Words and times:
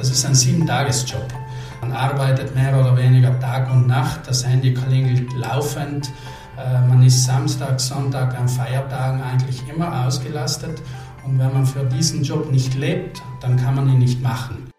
Das 0.00 0.08
ist 0.08 0.24
ein 0.24 0.34
Sieben-Tages-Job. 0.34 1.26
Man 1.82 1.92
arbeitet 1.92 2.54
mehr 2.54 2.74
oder 2.74 2.96
weniger 2.96 3.38
Tag 3.38 3.70
und 3.70 3.86
Nacht, 3.86 4.20
das 4.26 4.46
Handy 4.46 4.72
klingelt 4.72 5.30
laufend. 5.34 6.10
Äh, 6.56 6.88
man 6.88 7.02
ist 7.02 7.26
Samstag, 7.26 7.78
Sonntag, 7.78 8.34
an 8.38 8.48
Feiertagen 8.48 9.20
eigentlich 9.20 9.62
immer 9.68 10.06
ausgelastet. 10.06 10.80
Und 11.26 11.38
wenn 11.38 11.52
man 11.52 11.66
für 11.66 11.84
diesen 11.84 12.22
Job 12.22 12.50
nicht 12.50 12.76
lebt, 12.76 13.20
dann 13.42 13.58
kann 13.58 13.74
man 13.74 13.90
ihn 13.90 13.98
nicht 13.98 14.22
machen. 14.22 14.70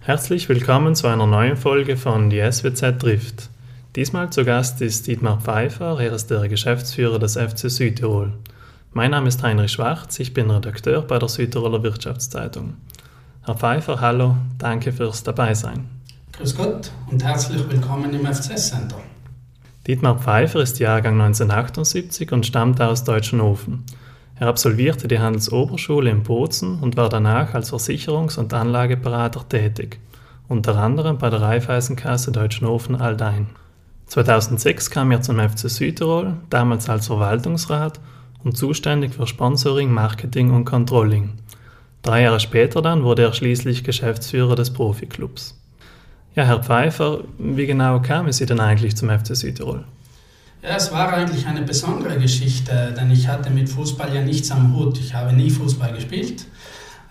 Herzlich 0.00 0.50
willkommen 0.50 0.94
zu 0.94 1.06
einer 1.06 1.26
neuen 1.26 1.56
Folge 1.56 1.96
von 1.96 2.28
Die 2.28 2.42
SWZ 2.42 2.98
trifft. 2.98 3.48
Diesmal 3.96 4.28
zu 4.28 4.44
Gast 4.44 4.82
ist 4.82 5.06
Dietmar 5.06 5.40
Pfeiffer, 5.40 5.98
er 5.98 6.12
ist 6.12 6.26
der 6.26 6.46
Geschäftsführer 6.46 7.18
des 7.18 7.38
FC 7.38 7.70
Südtirol. 7.70 8.34
Mein 8.92 9.12
Name 9.12 9.28
ist 9.28 9.42
Heinrich 9.42 9.72
Schwarz, 9.72 10.20
ich 10.20 10.34
bin 10.34 10.50
Redakteur 10.50 11.00
bei 11.00 11.18
der 11.18 11.30
Südtiroler 11.30 11.82
Wirtschaftszeitung. 11.82 12.74
Herr 13.50 13.56
Pfeiffer, 13.56 14.00
hallo, 14.00 14.36
danke 14.58 14.92
fürs 14.92 15.24
Dabeisein. 15.24 15.88
Grüß 16.34 16.54
Gott 16.54 16.92
und 17.10 17.24
herzlich 17.24 17.68
willkommen 17.68 18.14
im 18.14 18.24
FCS-Center. 18.24 18.94
Dietmar 19.88 20.20
Pfeiffer 20.20 20.60
ist 20.60 20.78
Jahrgang 20.78 21.20
1978 21.20 22.30
und 22.30 22.46
stammt 22.46 22.80
aus 22.80 23.02
Deutschenhofen. 23.02 23.82
Er 24.36 24.46
absolvierte 24.46 25.08
die 25.08 25.18
Handelsoberschule 25.18 26.10
in 26.10 26.22
Bozen 26.22 26.78
und 26.78 26.96
war 26.96 27.08
danach 27.08 27.52
als 27.54 27.72
Versicherungs- 27.72 28.38
und 28.38 28.54
Anlageberater 28.54 29.48
tätig, 29.48 29.98
unter 30.46 30.76
anderem 30.76 31.18
bei 31.18 31.28
der 31.28 31.42
Raiffeisenkasse 31.42 32.30
Deutschenhofen 32.30 32.94
Aldein. 32.94 33.48
2006 34.06 34.90
kam 34.90 35.10
er 35.10 35.22
zum 35.22 35.40
FC 35.40 35.68
Südtirol, 35.68 36.34
damals 36.50 36.88
als 36.88 37.08
Verwaltungsrat 37.08 37.98
und 38.44 38.56
zuständig 38.56 39.14
für 39.14 39.26
Sponsoring, 39.26 39.90
Marketing 39.90 40.52
und 40.52 40.66
Controlling. 40.66 41.39
Drei 42.02 42.22
Jahre 42.22 42.40
später 42.40 42.80
dann 42.80 43.02
wurde 43.02 43.22
er 43.22 43.32
schließlich 43.32 43.84
Geschäftsführer 43.84 44.56
des 44.56 44.72
Profiklubs. 44.72 45.58
Ja, 46.34 46.44
Herr 46.44 46.62
Pfeiffer, 46.62 47.24
wie 47.38 47.66
genau 47.66 48.00
kamen 48.00 48.32
Sie 48.32 48.46
denn 48.46 48.60
eigentlich 48.60 48.96
zum 48.96 49.10
FC 49.10 49.36
Südtirol? 49.36 49.84
Ja, 50.62 50.76
es 50.76 50.92
war 50.92 51.12
eigentlich 51.12 51.46
eine 51.46 51.62
besondere 51.62 52.18
Geschichte, 52.18 52.94
denn 52.96 53.10
ich 53.10 53.28
hatte 53.28 53.50
mit 53.50 53.68
Fußball 53.68 54.14
ja 54.14 54.22
nichts 54.22 54.50
am 54.50 54.76
Hut. 54.76 54.98
Ich 54.98 55.14
habe 55.14 55.32
nie 55.32 55.50
Fußball 55.50 55.92
gespielt, 55.92 56.46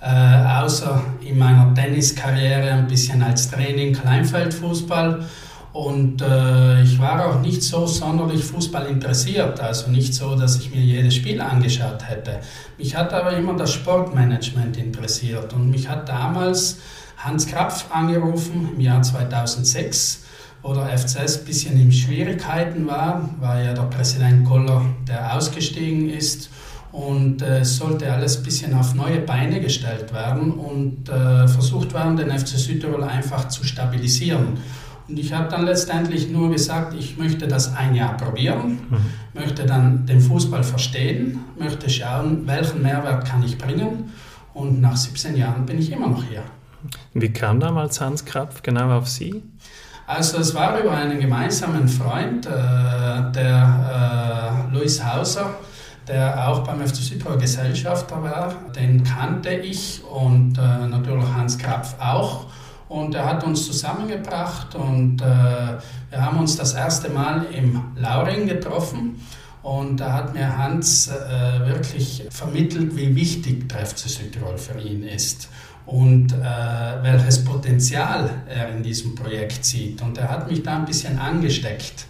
äh, 0.02 0.62
außer 0.62 1.04
in 1.22 1.38
meiner 1.38 1.74
Tenniskarriere 1.74 2.72
ein 2.72 2.88
bisschen 2.88 3.22
als 3.22 3.50
Training 3.50 3.94
Kleinfeldfußball 3.94 5.26
und 5.72 6.22
äh, 6.22 6.82
ich 6.82 7.00
war 7.00 7.28
auch 7.28 7.42
nicht 7.42 7.62
so 7.62 7.86
sonderlich 7.86 8.44
Fußball 8.44 8.88
interessiert, 8.88 9.60
also 9.60 9.92
nicht 9.92 10.14
so, 10.14 10.36
dass 10.36 10.58
ich 10.58 10.74
mir 10.74 10.82
jedes 10.82 11.16
Spiel 11.16 11.42
angeschaut 11.42 12.08
hätte. 12.08 12.40
Mich 12.78 12.96
hat 12.96 13.14
aber 13.14 13.34
immer 13.34 13.56
das 13.56 13.74
Sportmanagement 13.74 14.78
interessiert 14.78 15.54
und 15.54 15.70
mich 15.70 15.88
hat 15.88 16.10
damals 16.10 16.78
Hans 17.18 17.46
Krapf 17.48 17.86
angerufen 17.92 18.70
im 18.74 18.82
Jahr 18.82 19.02
2006, 19.02 20.24
wo 20.62 20.74
der 20.74 20.98
FCS 20.98 21.40
ein 21.40 21.46
bisschen 21.46 21.80
in 21.80 21.92
Schwierigkeiten 21.92 22.88
war, 22.88 23.30
war 23.40 23.62
ja 23.62 23.74
der 23.74 23.84
Präsident 23.84 24.48
Koller, 24.48 24.82
der 25.08 25.36
ausgestiegen 25.36 26.10
ist 26.10 26.50
und 26.92 27.44
äh, 27.44 27.60
es 27.60 27.78
sollte 27.78 28.12
alles 28.12 28.38
ein 28.38 28.44
bisschen 28.44 28.74
auf 28.74 28.96
neue 28.96 29.20
Beine 29.20 29.62
gestellt 29.62 30.12
werden 30.12 30.52
und 30.52 31.08
äh, 31.10 31.48
versucht 31.48 31.94
werden, 31.94 32.18
den 32.18 32.32
FC 32.32 32.48
Südtirol 32.48 33.04
einfach 33.04 33.48
zu 33.50 33.64
stabilisieren. 33.64 34.58
Und 35.10 35.18
ich 35.18 35.34
habe 35.34 35.50
dann 35.50 35.66
letztendlich 35.66 36.30
nur 36.30 36.52
gesagt, 36.52 36.94
ich 36.94 37.18
möchte 37.18 37.48
das 37.48 37.76
ein 37.76 37.96
Jahr 37.96 38.16
probieren, 38.16 38.80
mhm. 38.90 38.98
möchte 39.34 39.66
dann 39.66 40.06
den 40.06 40.22
Fußball 40.22 40.64
verstehen, 40.64 41.40
möchte 41.58 41.90
schauen, 41.90 42.46
welchen 42.46 42.84
Mehrwert 42.84 43.26
kann 43.26 43.42
ich 43.42 43.58
bringen. 43.58 44.12
Und 44.54 44.82
nach 44.82 44.96
17 44.96 45.36
Jahren 45.36 45.66
bin 45.66 45.80
ich 45.80 45.92
immer 45.92 46.08
noch 46.08 46.24
hier. 46.24 46.44
Wie 47.14 47.34
kam 47.34 47.60
damals 47.60 48.00
Hans 48.02 48.24
Krapf 48.24 48.62
genau 48.62 48.92
auf 48.98 49.08
Sie? 49.08 49.44
Also 50.06 50.38
es 50.38 50.54
war 50.54 50.80
über 50.80 50.92
einen 50.92 51.20
gemeinsamen 51.20 51.88
Freund, 51.88 52.46
äh, 52.46 52.50
der 53.32 54.68
äh, 54.72 54.76
Luis 54.76 55.04
Hauser, 55.04 55.56
der 56.08 56.48
auch 56.48 56.60
beim 56.60 56.82
FC 56.82 56.96
Südtirol 56.96 57.38
Gesellschafter 57.38 58.22
war. 58.22 58.54
Den 58.76 59.04
kannte 59.04 59.50
ich 59.50 60.04
und 60.04 60.58
äh, 60.58 60.88
natürlich 60.88 61.26
Hans 61.36 61.58
Krapf 61.58 61.96
auch. 62.00 62.46
Und 62.90 63.14
er 63.14 63.26
hat 63.26 63.44
uns 63.44 63.68
zusammengebracht 63.68 64.74
und 64.74 65.22
äh, 65.22 65.26
wir 65.26 66.26
haben 66.26 66.40
uns 66.40 66.58
das 66.58 66.74
erste 66.74 67.10
Mal 67.10 67.46
im 67.54 67.82
Lauring 67.96 68.48
getroffen. 68.48 69.24
Und 69.62 69.98
da 70.00 70.14
hat 70.14 70.34
mir 70.34 70.58
Hans 70.58 71.08
äh, 71.08 71.68
wirklich 71.68 72.26
vermittelt, 72.32 72.96
wie 72.96 73.16
wichtig 73.16 73.72
FC 73.72 74.10
Südtirol 74.10 74.58
für 74.58 74.80
ihn 74.80 75.04
ist 75.04 75.50
und 75.86 76.34
äh, 76.34 76.38
welches 77.04 77.44
Potenzial 77.44 78.30
er 78.48 78.70
in 78.70 78.82
diesem 78.82 79.16
Projekt 79.16 79.66
sieht. 79.66 80.02
Und 80.02 80.18
er 80.18 80.30
hat 80.30 80.50
mich 80.50 80.64
da 80.64 80.78
ein 80.78 80.86
bisschen 80.86 81.20
angesteckt. 81.20 82.06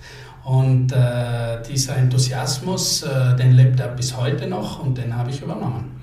Und 0.45 0.91
äh, 0.91 1.62
dieser 1.69 1.97
Enthusiasmus, 1.97 3.03
äh, 3.03 3.35
den 3.35 3.51
lebt 3.51 3.79
er 3.79 3.89
bis 3.89 4.16
heute 4.16 4.47
noch 4.47 4.79
und 4.79 4.97
den 4.97 5.16
habe 5.16 5.29
ich 5.29 5.41
übernommen. 5.41 6.00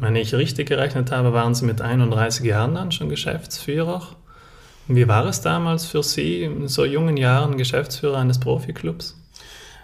Wenn 0.00 0.16
ich 0.16 0.34
richtig 0.34 0.68
gerechnet 0.68 1.12
habe, 1.12 1.34
waren 1.34 1.54
Sie 1.54 1.66
mit 1.66 1.82
31 1.82 2.46
Jahren 2.46 2.74
dann 2.74 2.90
schon 2.90 3.10
Geschäftsführer. 3.10 4.00
Wie 4.88 5.06
war 5.06 5.26
es 5.26 5.42
damals 5.42 5.84
für 5.84 6.02
Sie, 6.02 6.42
in 6.42 6.68
so 6.68 6.86
jungen 6.86 7.18
Jahren 7.18 7.58
Geschäftsführer 7.58 8.18
eines 8.18 8.40
Profiklubs? 8.40 9.14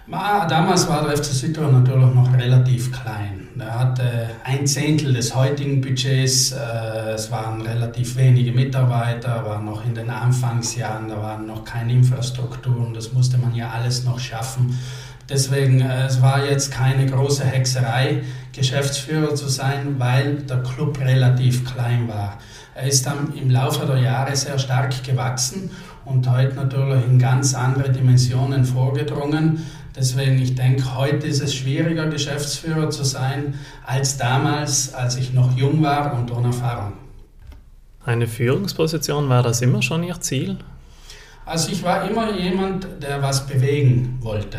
Damals 0.08 0.88
war 0.88 1.06
der 1.06 1.16
FC 1.18 1.24
Südtirol 1.24 1.72
natürlich 1.72 2.14
noch 2.14 2.32
relativ 2.32 2.92
klein. 2.92 3.48
Er 3.58 3.78
hatte 3.78 4.30
ein 4.44 4.66
Zehntel 4.66 5.12
des 5.12 5.34
heutigen 5.34 5.80
Budgets. 5.80 6.52
Äh, 6.52 7.10
es 7.14 7.30
waren 7.30 7.60
relativ 7.60 8.16
wenige 8.16 8.52
Mitarbeiter, 8.52 9.44
waren 9.44 9.64
noch 9.64 9.84
in 9.84 9.94
den 9.94 10.08
Anfangsjahren, 10.08 11.08
da 11.08 11.20
waren 11.20 11.46
noch 11.46 11.64
keine 11.64 11.92
Infrastrukturen. 11.92 12.94
Das 12.94 13.12
musste 13.12 13.36
man 13.36 13.54
ja 13.54 13.70
alles 13.70 14.04
noch 14.04 14.20
schaffen. 14.20 14.78
Deswegen, 15.28 15.80
äh, 15.80 16.06
es 16.06 16.22
war 16.22 16.44
jetzt 16.44 16.70
keine 16.70 17.06
große 17.06 17.44
Hexerei, 17.44 18.22
Geschäftsführer 18.56 19.34
zu 19.34 19.48
sein, 19.48 19.96
weil 19.98 20.36
der 20.36 20.62
Club 20.62 20.98
relativ 20.98 21.70
klein 21.70 22.08
war. 22.08 22.38
Er 22.74 22.88
ist 22.88 23.06
dann 23.06 23.32
im 23.34 23.50
Laufe 23.50 23.86
der 23.86 23.98
Jahre 23.98 24.34
sehr 24.34 24.58
stark 24.58 25.04
gewachsen 25.04 25.70
und 26.04 26.30
heute 26.30 26.54
natürlich 26.56 27.04
in 27.04 27.18
ganz 27.18 27.54
andere 27.54 27.90
Dimensionen 27.90 28.64
vorgedrungen. 28.64 29.66
Deswegen, 29.94 30.40
ich 30.40 30.54
denke, 30.54 30.96
heute 30.96 31.26
ist 31.26 31.42
es 31.42 31.54
schwieriger, 31.54 32.06
Geschäftsführer 32.06 32.90
zu 32.90 33.04
sein, 33.04 33.54
als 33.84 34.16
damals, 34.16 34.94
als 34.94 35.16
ich 35.16 35.32
noch 35.32 35.56
jung 35.56 35.82
war 35.82 36.14
und 36.14 36.30
ohne 36.30 36.48
Erfahrung. 36.48 36.94
Eine 38.04 38.26
Führungsposition, 38.26 39.28
war 39.28 39.42
das 39.42 39.62
immer 39.62 39.82
schon 39.82 40.02
Ihr 40.02 40.20
Ziel? 40.20 40.58
Also 41.44 41.70
ich 41.70 41.82
war 41.82 42.08
immer 42.08 42.32
jemand, 42.32 42.86
der 43.02 43.22
was 43.22 43.46
bewegen 43.46 44.18
wollte. 44.20 44.58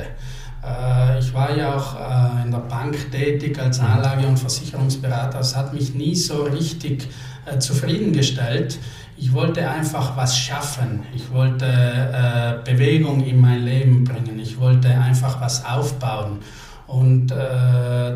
Äh, 0.68 1.20
ich 1.20 1.34
war 1.34 1.56
ja 1.56 1.76
auch 1.76 1.96
äh, 1.96 2.44
in 2.44 2.52
der 2.52 2.60
Bank 2.60 3.12
tätig 3.12 3.60
als 3.60 3.80
Anlage- 3.80 4.28
und 4.28 4.38
Versicherungsberater. 4.38 5.40
Es 5.40 5.56
hat 5.56 5.74
mich 5.74 5.94
nie 5.96 6.16
so 6.16 6.44
richtig 6.44 7.08
äh, 7.46 7.58
zufriedengestellt. 7.60 8.80
Ich 9.18 9.34
wollte 9.34 9.68
einfach 9.68 10.16
was 10.16 10.38
schaffen. 10.38 11.02
Ich 11.16 11.32
wollte 11.34 12.62
Bewegung 12.64 13.26
in 13.26 13.42
mein 13.42 13.64
Leben 13.64 14.04
bringen. 14.04 14.38
Ich 14.38 14.60
wollte 14.60 14.90
einfach 14.90 15.42
was 15.42 15.66
aufbauen. 15.66 16.38
Und 16.86 17.34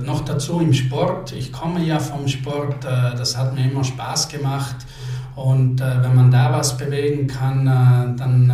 noch 0.05 0.23
dazu 0.23 0.59
im 0.59 0.71
Sport. 0.73 1.31
Ich 1.31 1.51
komme 1.51 1.83
ja 1.83 1.97
vom 1.97 2.27
Sport, 2.27 2.83
das 2.83 3.35
hat 3.35 3.55
mir 3.55 3.71
immer 3.71 3.83
Spaß 3.83 4.29
gemacht. 4.29 4.75
Und 5.35 5.79
wenn 5.79 6.15
man 6.15 6.29
da 6.29 6.53
was 6.53 6.77
bewegen 6.77 7.25
kann, 7.25 7.65
dann, 7.65 8.53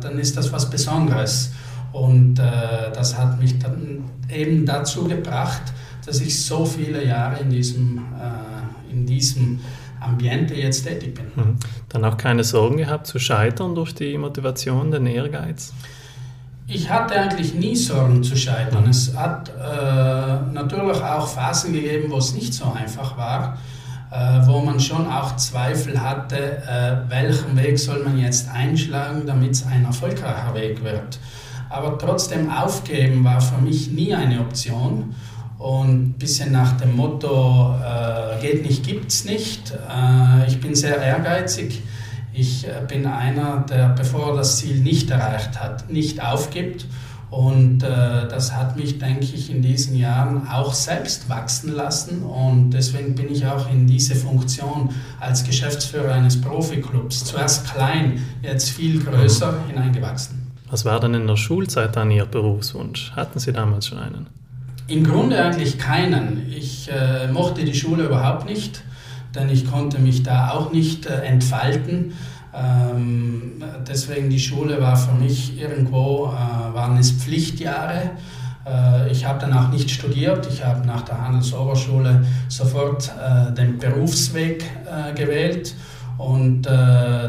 dann 0.00 0.18
ist 0.18 0.36
das 0.36 0.52
was 0.52 0.68
Besonderes. 0.68 1.52
Und 1.94 2.40
äh, 2.40 2.42
das 2.92 3.16
hat 3.16 3.40
mich 3.40 3.56
dann 3.60 4.02
eben 4.28 4.66
dazu 4.66 5.04
gebracht, 5.04 5.62
dass 6.04 6.20
ich 6.20 6.44
so 6.44 6.64
viele 6.64 7.06
Jahre 7.06 7.40
in 7.40 7.50
diesem, 7.50 7.98
äh, 7.98 8.92
in 8.92 9.06
diesem 9.06 9.60
Ambiente 10.00 10.54
jetzt 10.54 10.82
tätig 10.82 11.14
bin. 11.14 11.26
Mhm. 11.36 11.56
Dann 11.88 12.04
auch 12.04 12.16
keine 12.16 12.42
Sorgen 12.42 12.78
gehabt 12.78 13.06
zu 13.06 13.20
scheitern 13.20 13.76
durch 13.76 13.94
die 13.94 14.18
Motivation, 14.18 14.90
den 14.90 15.06
Ehrgeiz? 15.06 15.72
Ich 16.66 16.90
hatte 16.90 17.14
eigentlich 17.14 17.54
nie 17.54 17.76
Sorgen 17.76 18.24
zu 18.24 18.36
scheitern. 18.36 18.88
Es 18.90 19.16
hat 19.16 19.50
äh, 19.50 20.52
natürlich 20.52 21.00
auch 21.00 21.28
Phasen 21.28 21.74
gegeben, 21.74 22.10
wo 22.10 22.16
es 22.16 22.34
nicht 22.34 22.54
so 22.54 22.72
einfach 22.72 23.16
war, 23.16 23.56
äh, 24.10 24.44
wo 24.48 24.62
man 24.62 24.80
schon 24.80 25.06
auch 25.06 25.36
Zweifel 25.36 26.00
hatte, 26.02 26.58
äh, 26.66 27.08
welchen 27.08 27.56
Weg 27.56 27.78
soll 27.78 28.02
man 28.02 28.18
jetzt 28.18 28.50
einschlagen, 28.50 29.22
damit 29.26 29.52
es 29.52 29.64
ein 29.64 29.84
erfolgreicher 29.84 30.54
Weg 30.54 30.82
wird. 30.82 31.20
Aber 31.74 31.98
trotzdem 31.98 32.50
aufgeben 32.50 33.24
war 33.24 33.40
für 33.40 33.60
mich 33.60 33.90
nie 33.90 34.14
eine 34.14 34.38
Option. 34.40 35.12
Und 35.58 35.88
ein 35.88 36.12
bisschen 36.12 36.52
nach 36.52 36.76
dem 36.76 36.94
Motto, 36.94 37.74
äh, 37.82 38.40
geht 38.40 38.64
nicht, 38.64 38.86
gibt's 38.86 39.24
nicht. 39.24 39.72
Äh, 39.72 40.46
ich 40.46 40.60
bin 40.60 40.76
sehr 40.76 40.98
ehrgeizig. 40.98 41.82
Ich 42.32 42.68
äh, 42.68 42.82
bin 42.86 43.06
einer, 43.06 43.64
der, 43.68 43.88
bevor 43.88 44.28
er 44.28 44.36
das 44.36 44.58
Ziel 44.58 44.76
nicht 44.76 45.10
erreicht 45.10 45.60
hat, 45.60 45.90
nicht 45.90 46.24
aufgibt. 46.24 46.86
Und 47.30 47.82
äh, 47.82 48.28
das 48.28 48.54
hat 48.54 48.76
mich, 48.76 49.00
denke 49.00 49.24
ich, 49.24 49.50
in 49.50 49.60
diesen 49.60 49.96
Jahren 49.96 50.46
auch 50.46 50.74
selbst 50.74 51.28
wachsen 51.28 51.74
lassen. 51.74 52.22
Und 52.22 52.70
deswegen 52.70 53.16
bin 53.16 53.32
ich 53.32 53.44
auch 53.46 53.68
in 53.68 53.88
diese 53.88 54.14
Funktion 54.14 54.90
als 55.18 55.42
Geschäftsführer 55.42 56.12
eines 56.12 56.40
Profiklubs, 56.40 57.24
zuerst 57.24 57.68
klein, 57.72 58.22
jetzt 58.42 58.70
viel 58.70 59.02
größer, 59.02 59.50
mhm. 59.50 59.70
hineingewachsen. 59.70 60.43
Was 60.74 60.84
war 60.84 60.98
denn 60.98 61.14
in 61.14 61.28
der 61.28 61.36
Schulzeit 61.36 61.94
dann 61.94 62.10
Ihr 62.10 62.26
Berufswunsch? 62.26 63.12
Hatten 63.14 63.38
Sie 63.38 63.52
damals 63.52 63.86
schon 63.86 64.00
einen? 64.00 64.26
Im 64.88 65.04
Grunde 65.04 65.40
eigentlich 65.40 65.78
keinen. 65.78 66.48
Ich 66.50 66.90
äh, 66.90 67.28
mochte 67.28 67.64
die 67.64 67.74
Schule 67.74 68.06
überhaupt 68.06 68.46
nicht, 68.46 68.82
denn 69.36 69.48
ich 69.50 69.70
konnte 69.70 70.00
mich 70.00 70.24
da 70.24 70.50
auch 70.50 70.72
nicht 70.72 71.06
äh, 71.06 71.20
entfalten. 71.20 72.14
Ähm, 72.52 73.62
deswegen 73.88 74.30
die 74.30 74.40
Schule 74.40 74.82
war 74.82 74.96
für 74.96 75.14
mich 75.14 75.56
irgendwo, 75.56 76.32
äh, 76.34 76.74
waren 76.74 76.96
es 76.96 77.12
Pflichtjahre. 77.12 78.10
Äh, 78.66 79.12
ich 79.12 79.26
habe 79.26 79.38
dann 79.38 79.52
auch 79.52 79.68
nicht 79.68 79.92
studiert. 79.92 80.48
Ich 80.52 80.64
habe 80.64 80.84
nach 80.84 81.02
der 81.02 81.24
Handelsoberschule 81.24 82.26
sofort 82.48 83.12
äh, 83.16 83.54
den 83.54 83.78
Berufsweg 83.78 84.64
äh, 84.90 85.14
gewählt. 85.14 85.72
Und 86.18 86.66
äh, 86.66 86.70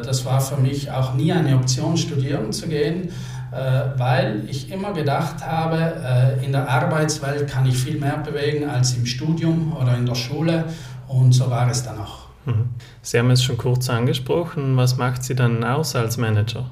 das 0.01 0.25
war 0.25 0.41
für 0.41 0.57
mich 0.57 0.91
auch 0.91 1.13
nie 1.13 1.31
eine 1.31 1.55
Option, 1.55 1.97
studieren 1.97 2.51
zu 2.51 2.67
gehen, 2.67 3.09
weil 3.51 4.43
ich 4.47 4.71
immer 4.71 4.91
gedacht 4.91 5.45
habe, 5.45 6.37
in 6.41 6.51
der 6.51 6.67
Arbeitswelt 6.69 7.49
kann 7.49 7.65
ich 7.65 7.77
viel 7.77 7.99
mehr 7.99 8.17
bewegen 8.17 8.69
als 8.69 8.95
im 8.95 9.05
Studium 9.05 9.75
oder 9.79 9.95
in 9.97 10.05
der 10.05 10.15
Schule. 10.15 10.65
Und 11.07 11.31
so 11.31 11.49
war 11.49 11.69
es 11.69 11.83
dann 11.83 11.99
auch. 11.99 12.25
Mhm. 12.45 12.69
Sie 13.01 13.17
haben 13.17 13.31
es 13.31 13.43
schon 13.43 13.57
kurz 13.57 13.89
angesprochen. 13.89 14.75
Was 14.77 14.97
macht 14.97 15.23
Sie 15.23 15.35
dann 15.35 15.63
aus 15.63 15.95
als 15.95 16.17
Manager? 16.17 16.69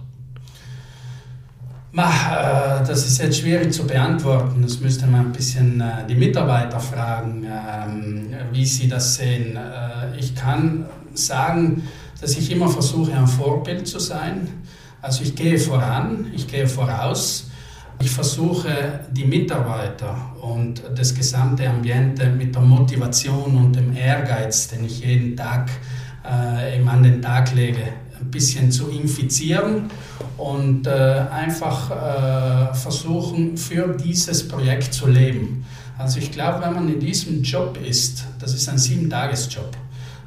Äh, 1.96 2.86
das 2.88 3.06
ist 3.06 3.22
jetzt 3.22 3.40
schwierig 3.40 3.72
zu 3.72 3.86
beantworten. 3.86 4.62
Das 4.64 4.80
müsste 4.80 5.06
man 5.06 5.28
ein 5.28 5.32
bisschen 5.32 5.80
äh, 5.80 6.08
die 6.10 6.16
Mitarbeiter 6.16 6.80
fragen, 6.80 7.46
ähm, 7.46 8.34
wie 8.52 8.66
sie 8.66 8.88
das 8.88 9.16
sehen. 9.16 9.56
Äh, 9.56 10.18
ich 10.18 10.36
kann 10.36 10.86
sagen, 11.14 11.84
dass 12.20 12.36
ich 12.38 12.52
immer 12.52 12.68
versuche, 12.68 13.14
ein 13.14 13.28
Vorbild 13.28 13.88
zu 13.88 14.00
sein. 14.00 14.48
Also 15.04 15.24
ich 15.24 15.36
gehe 15.36 15.60
voran, 15.60 16.32
ich 16.34 16.48
gehe 16.48 16.66
voraus. 16.66 17.48
Ich 18.00 18.10
versuche, 18.10 19.02
die 19.12 19.26
Mitarbeiter 19.26 20.16
und 20.42 20.82
das 20.96 21.14
gesamte 21.14 21.70
Ambiente 21.70 22.30
mit 22.30 22.56
der 22.56 22.62
Motivation 22.62 23.58
und 23.58 23.76
dem 23.76 23.94
Ehrgeiz, 23.98 24.70
den 24.70 24.86
ich 24.86 25.02
jeden 25.02 25.36
Tag 25.36 25.70
äh, 26.26 26.78
eben 26.78 26.88
an 26.88 27.04
den 27.04 27.22
Tag 27.22 27.54
lege, 27.54 27.84
ein 28.18 28.32
bisschen 28.32 28.72
zu 28.72 28.88
infizieren 28.88 29.90
und 30.38 30.88
äh, 30.88 31.26
einfach 31.30 31.92
äh, 31.92 32.74
versuchen, 32.74 33.58
für 33.58 33.98
dieses 33.98 34.48
Projekt 34.48 34.94
zu 34.94 35.08
leben. 35.08 35.66
Also 35.98 36.20
ich 36.20 36.32
glaube, 36.32 36.64
wenn 36.66 36.76
man 36.76 36.88
in 36.88 37.02
diesem 37.02 37.44
Job 37.44 37.78
ist, 37.86 38.24
das 38.40 38.54
ist 38.54 38.70
ein 38.70 38.78
Sieben-Tages-Job. 38.78 39.76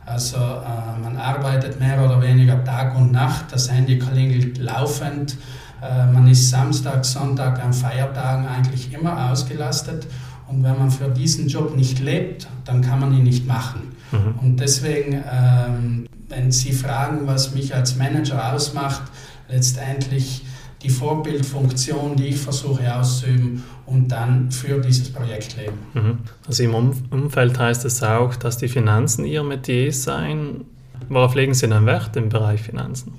Also 0.06 0.36
äh, 0.36 1.02
man 1.02 1.16
arbeitet 1.16 1.80
mehr 1.80 2.02
oder 2.02 2.22
weniger 2.22 2.62
Tag 2.64 2.96
und 2.96 3.10
Nacht, 3.10 3.46
das 3.50 3.70
Handy 3.70 3.98
klingelt 3.98 4.56
laufend, 4.58 5.36
äh, 5.82 6.06
man 6.06 6.28
ist 6.28 6.48
Samstag, 6.48 7.04
Sonntag, 7.04 7.62
an 7.62 7.72
Feiertagen 7.72 8.46
eigentlich 8.46 8.92
immer 8.92 9.30
ausgelastet. 9.30 10.06
Und 10.48 10.62
wenn 10.62 10.78
man 10.78 10.90
für 10.92 11.08
diesen 11.08 11.48
Job 11.48 11.76
nicht 11.76 11.98
lebt, 11.98 12.46
dann 12.64 12.80
kann 12.80 13.00
man 13.00 13.12
ihn 13.12 13.24
nicht 13.24 13.46
machen. 13.46 13.96
Mhm. 14.12 14.34
Und 14.40 14.60
deswegen, 14.60 15.24
ähm, 15.30 16.06
wenn 16.28 16.52
Sie 16.52 16.72
fragen, 16.72 17.26
was 17.26 17.52
mich 17.52 17.74
als 17.74 17.96
Manager 17.96 18.52
ausmacht, 18.52 19.02
letztendlich 19.48 20.44
die 20.82 20.90
Vorbildfunktion, 20.90 22.16
die 22.16 22.28
ich 22.28 22.38
versuche 22.38 22.94
auszuüben 22.94 23.62
und 23.86 24.08
dann 24.08 24.50
für 24.50 24.80
dieses 24.80 25.12
Projekt 25.12 25.56
leben. 25.56 25.78
Mhm. 25.94 26.18
Also 26.46 26.62
im 26.62 26.74
Umfeld 26.74 27.58
heißt 27.58 27.84
es 27.84 28.02
auch, 28.02 28.36
dass 28.36 28.58
die 28.58 28.68
Finanzen 28.68 29.24
Ihr 29.24 29.42
Metier 29.42 29.92
seien. 29.92 30.64
Worauf 31.08 31.34
legen 31.34 31.54
Sie 31.54 31.68
dann 31.68 31.86
Wert 31.86 32.16
im 32.16 32.28
Bereich 32.28 32.62
Finanzen? 32.62 33.14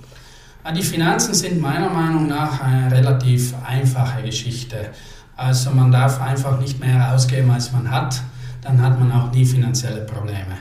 Ah, 0.63 0.71
die 0.71 0.83
Finanzen 0.83 1.33
sind 1.33 1.62
meiner 1.62 1.89
Meinung 1.89 2.27
nach 2.27 2.62
eine 2.62 2.92
relativ 2.92 3.54
einfache 3.65 4.21
Geschichte. 4.24 4.89
Also 5.38 5.71
man 5.71 5.92
darf 5.92 6.21
einfach 6.21 6.59
nicht 6.59 6.80
mehr 6.80 7.13
ausgeben, 7.13 7.51
als 7.51 7.71
man 7.71 7.89
hat, 7.89 8.21
dann 8.62 8.81
hat 8.81 9.00
man 9.00 9.12
auch 9.12 9.31
nie 9.31 9.45
finanzielle 9.45 10.01
Probleme. 10.01 10.57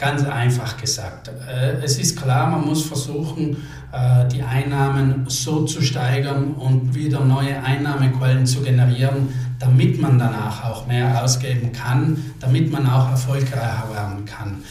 Ganz 0.00 0.24
einfach 0.24 0.78
gesagt. 0.78 1.28
Äh, 1.46 1.82
es 1.84 1.98
ist 1.98 2.18
klar, 2.18 2.48
man 2.48 2.64
muss 2.64 2.86
versuchen, 2.86 3.58
äh, 3.92 4.26
die 4.28 4.42
Einnahmen 4.42 5.26
so 5.28 5.66
zu 5.66 5.82
steigern 5.82 6.54
und 6.54 6.94
wieder 6.94 7.22
neue 7.22 7.62
Einnahmequellen 7.62 8.46
zu 8.46 8.62
generieren, 8.62 9.28
damit 9.58 10.00
man 10.00 10.18
danach 10.18 10.64
auch 10.64 10.86
mehr 10.86 11.22
ausgeben 11.22 11.72
kann, 11.72 12.16
damit 12.40 12.72
man 12.72 12.88
auch 12.88 13.10
erfolgreicher 13.10 13.88
werden 13.92 14.24
kann. 14.24 14.64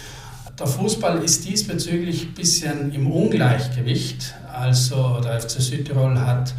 Der 0.58 0.66
Fußball 0.66 1.20
ist 1.20 1.48
diesbezüglich 1.48 2.30
ein 2.30 2.34
bisschen 2.34 2.92
im 2.92 3.12
Ungleichgewicht. 3.12 4.34
Also 4.52 5.22
der 5.24 5.40
FC 5.40 5.62
Südtirol 5.62 6.20
hat 6.20 6.56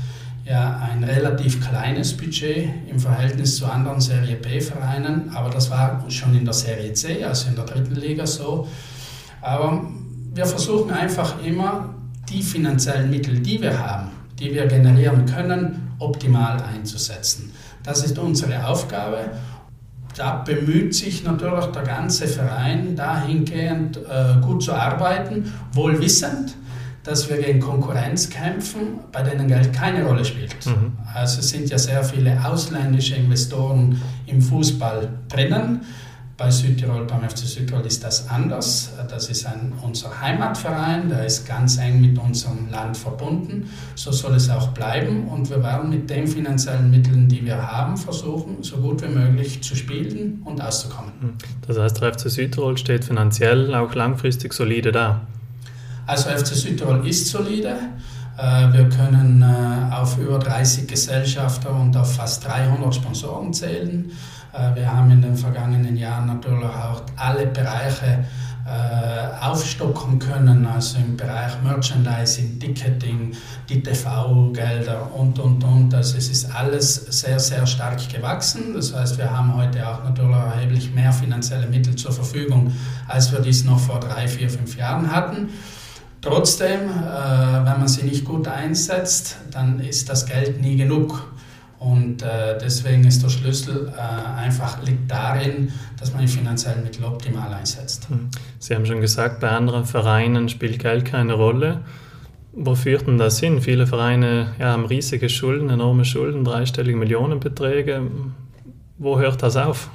ja 0.50 0.80
ein 0.90 1.04
relativ 1.04 1.64
kleines 1.64 2.16
Budget 2.16 2.68
im 2.88 2.98
Verhältnis 2.98 3.56
zu 3.56 3.66
anderen 3.66 4.00
Serie 4.00 4.34
B-Vereinen, 4.34 5.30
aber 5.32 5.48
das 5.48 5.70
war 5.70 6.04
schon 6.08 6.34
in 6.36 6.44
der 6.44 6.54
Serie 6.54 6.92
C, 6.92 7.24
also 7.24 7.48
in 7.48 7.54
der 7.54 7.64
dritten 7.66 7.94
Liga 7.94 8.26
so. 8.26 8.66
Aber 9.40 9.88
wir 10.34 10.46
versuchen 10.46 10.90
einfach 10.90 11.42
immer, 11.44 11.94
die 12.28 12.42
finanziellen 12.42 13.10
Mittel, 13.10 13.38
die 13.38 13.60
wir 13.62 13.78
haben, 13.78 14.08
die 14.40 14.52
wir 14.52 14.66
generieren 14.66 15.24
können, 15.24 15.92
optimal 16.00 16.60
einzusetzen. 16.62 17.52
Das 17.84 18.04
ist 18.04 18.18
unsere 18.18 18.66
Aufgabe. 18.66 19.30
Da 20.16 20.36
bemüht 20.36 20.94
sich 20.94 21.22
natürlich 21.22 21.66
der 21.66 21.82
ganze 21.82 22.26
Verein 22.26 22.96
dahingehend 22.96 23.98
äh, 23.98 24.40
gut 24.40 24.64
zu 24.64 24.72
arbeiten, 24.72 25.52
wohl 25.72 26.00
wissend, 26.00 26.56
dass 27.10 27.28
wir 27.28 27.38
gegen 27.38 27.58
Konkurrenz 27.58 28.30
kämpfen, 28.30 29.00
bei 29.10 29.22
denen 29.22 29.48
Geld 29.48 29.72
keine 29.72 30.04
Rolle 30.04 30.24
spielt. 30.24 30.54
Mhm. 30.64 30.92
Also 31.12 31.40
es 31.40 31.48
sind 31.48 31.68
ja 31.68 31.76
sehr 31.76 32.04
viele 32.04 32.38
ausländische 32.44 33.16
Investoren 33.16 34.00
im 34.26 34.40
Fußball 34.40 35.08
drinnen. 35.28 35.80
Bei 36.36 36.50
Südtirol, 36.50 37.04
beim 37.06 37.28
FC 37.28 37.38
Südtirol 37.38 37.84
ist 37.84 38.04
das 38.04 38.30
anders. 38.30 38.92
Das 39.10 39.28
ist 39.28 39.44
ein, 39.44 39.72
unser 39.82 40.20
Heimatverein, 40.20 41.08
der 41.08 41.26
ist 41.26 41.46
ganz 41.48 41.78
eng 41.78 42.00
mit 42.00 42.16
unserem 42.16 42.70
Land 42.70 42.96
verbunden. 42.96 43.68
So 43.96 44.12
soll 44.12 44.36
es 44.36 44.48
auch 44.48 44.68
bleiben 44.68 45.26
und 45.26 45.50
wir 45.50 45.62
werden 45.64 45.90
mit 45.90 46.08
den 46.08 46.28
finanziellen 46.28 46.92
Mitteln, 46.92 47.28
die 47.28 47.44
wir 47.44 47.60
haben, 47.60 47.96
versuchen, 47.96 48.62
so 48.62 48.76
gut 48.76 49.02
wie 49.02 49.08
möglich 49.08 49.60
zu 49.62 49.74
spielen 49.74 50.42
und 50.44 50.62
auszukommen. 50.62 51.12
Mhm. 51.20 51.32
Das 51.66 51.76
heißt, 51.76 52.00
der 52.00 52.14
FC 52.14 52.30
Südtirol 52.30 52.78
steht 52.78 53.04
finanziell 53.04 53.74
auch 53.74 53.96
langfristig 53.96 54.52
solide 54.52 54.92
da. 54.92 55.22
Also 56.10 56.30
FC 56.30 56.56
Südtirol 56.56 57.06
ist 57.06 57.28
solide. 57.28 57.76
Äh, 58.36 58.72
wir 58.72 58.88
können 58.88 59.42
äh, 59.42 59.94
auf 59.94 60.18
über 60.18 60.40
30 60.40 60.88
Gesellschafter 60.88 61.72
und 61.72 61.96
auf 61.96 62.16
fast 62.16 62.44
300 62.48 62.96
Sponsoren 62.96 63.52
zählen. 63.52 64.10
Äh, 64.52 64.74
wir 64.74 64.92
haben 64.92 65.08
in 65.12 65.22
den 65.22 65.36
vergangenen 65.36 65.96
Jahren 65.96 66.26
natürlich 66.26 66.64
auch 66.64 67.02
alle 67.16 67.46
Bereiche 67.46 68.24
aufstocken 69.40 70.20
können, 70.20 70.64
also 70.64 70.98
im 70.98 71.16
Bereich 71.16 71.60
Merchandising, 71.64 72.60
Ticketing, 72.60 73.32
die 73.68 73.82
TV-Gelder 73.82 75.12
und, 75.12 75.40
und, 75.40 75.64
und. 75.64 75.92
Also 75.92 76.18
es 76.18 76.28
ist 76.28 76.54
alles 76.54 76.94
sehr, 76.94 77.40
sehr 77.40 77.66
stark 77.66 78.08
gewachsen. 78.08 78.74
Das 78.74 78.94
heißt, 78.94 79.18
wir 79.18 79.28
haben 79.28 79.56
heute 79.56 79.88
auch 79.88 80.04
natürlich 80.04 80.36
erheblich 80.36 80.94
mehr 80.94 81.12
finanzielle 81.12 81.66
Mittel 81.66 81.96
zur 81.96 82.12
Verfügung, 82.12 82.72
als 83.08 83.32
wir 83.32 83.40
dies 83.40 83.64
noch 83.64 83.80
vor 83.80 83.98
drei, 83.98 84.28
vier, 84.28 84.48
fünf 84.48 84.76
Jahren 84.76 85.10
hatten. 85.10 85.48
Trotzdem, 86.20 86.80
äh, 86.80 87.64
wenn 87.64 87.78
man 87.78 87.88
sie 87.88 88.04
nicht 88.04 88.24
gut 88.24 88.46
einsetzt, 88.46 89.38
dann 89.50 89.80
ist 89.80 90.08
das 90.08 90.26
Geld 90.26 90.60
nie 90.60 90.76
genug. 90.76 91.26
Und 91.78 92.22
äh, 92.22 92.58
deswegen 92.60 93.04
ist 93.04 93.22
der 93.22 93.30
Schlüssel 93.30 93.90
äh, 93.96 94.38
einfach 94.38 94.82
liegt 94.82 95.10
darin, 95.10 95.72
dass 95.98 96.12
man 96.12 96.20
die 96.20 96.28
finanziellen 96.28 96.82
Mittel 96.82 97.04
optimal 97.04 97.54
einsetzt. 97.54 98.10
Hm. 98.10 98.28
Sie 98.58 98.74
haben 98.74 98.84
schon 98.84 99.00
gesagt, 99.00 99.40
bei 99.40 99.48
anderen 99.48 99.86
Vereinen 99.86 100.50
spielt 100.50 100.78
Geld 100.78 101.06
keine 101.06 101.32
Rolle. 101.32 101.80
Wo 102.52 102.74
führt 102.74 103.06
denn 103.06 103.16
das 103.16 103.40
hin? 103.40 103.62
Viele 103.62 103.86
Vereine 103.86 104.54
ja, 104.58 104.72
haben 104.72 104.84
riesige 104.84 105.30
Schulden, 105.30 105.70
enorme 105.70 106.04
Schulden, 106.04 106.44
dreistellige 106.44 106.98
Millionenbeträge. 106.98 108.02
Wo 108.98 109.18
hört 109.18 109.42
das 109.42 109.56
auf? 109.56 109.88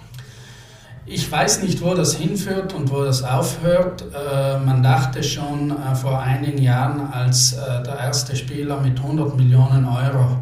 Ich 1.08 1.32
weiß 1.32 1.62
nicht, 1.62 1.84
wo 1.84 1.94
das 1.94 2.16
hinführt 2.16 2.74
und 2.74 2.90
wo 2.92 3.04
das 3.04 3.22
aufhört. 3.22 4.04
Äh, 4.12 4.58
man 4.66 4.82
dachte 4.82 5.22
schon 5.22 5.70
äh, 5.70 5.94
vor 5.94 6.20
einigen 6.20 6.58
Jahren, 6.60 7.00
als 7.12 7.54
äh, 7.54 7.84
der 7.84 8.00
erste 8.00 8.36
Spieler 8.36 8.82
mit 8.82 8.98
100 8.98 9.38
Millionen 9.38 9.86
Euro 9.86 10.40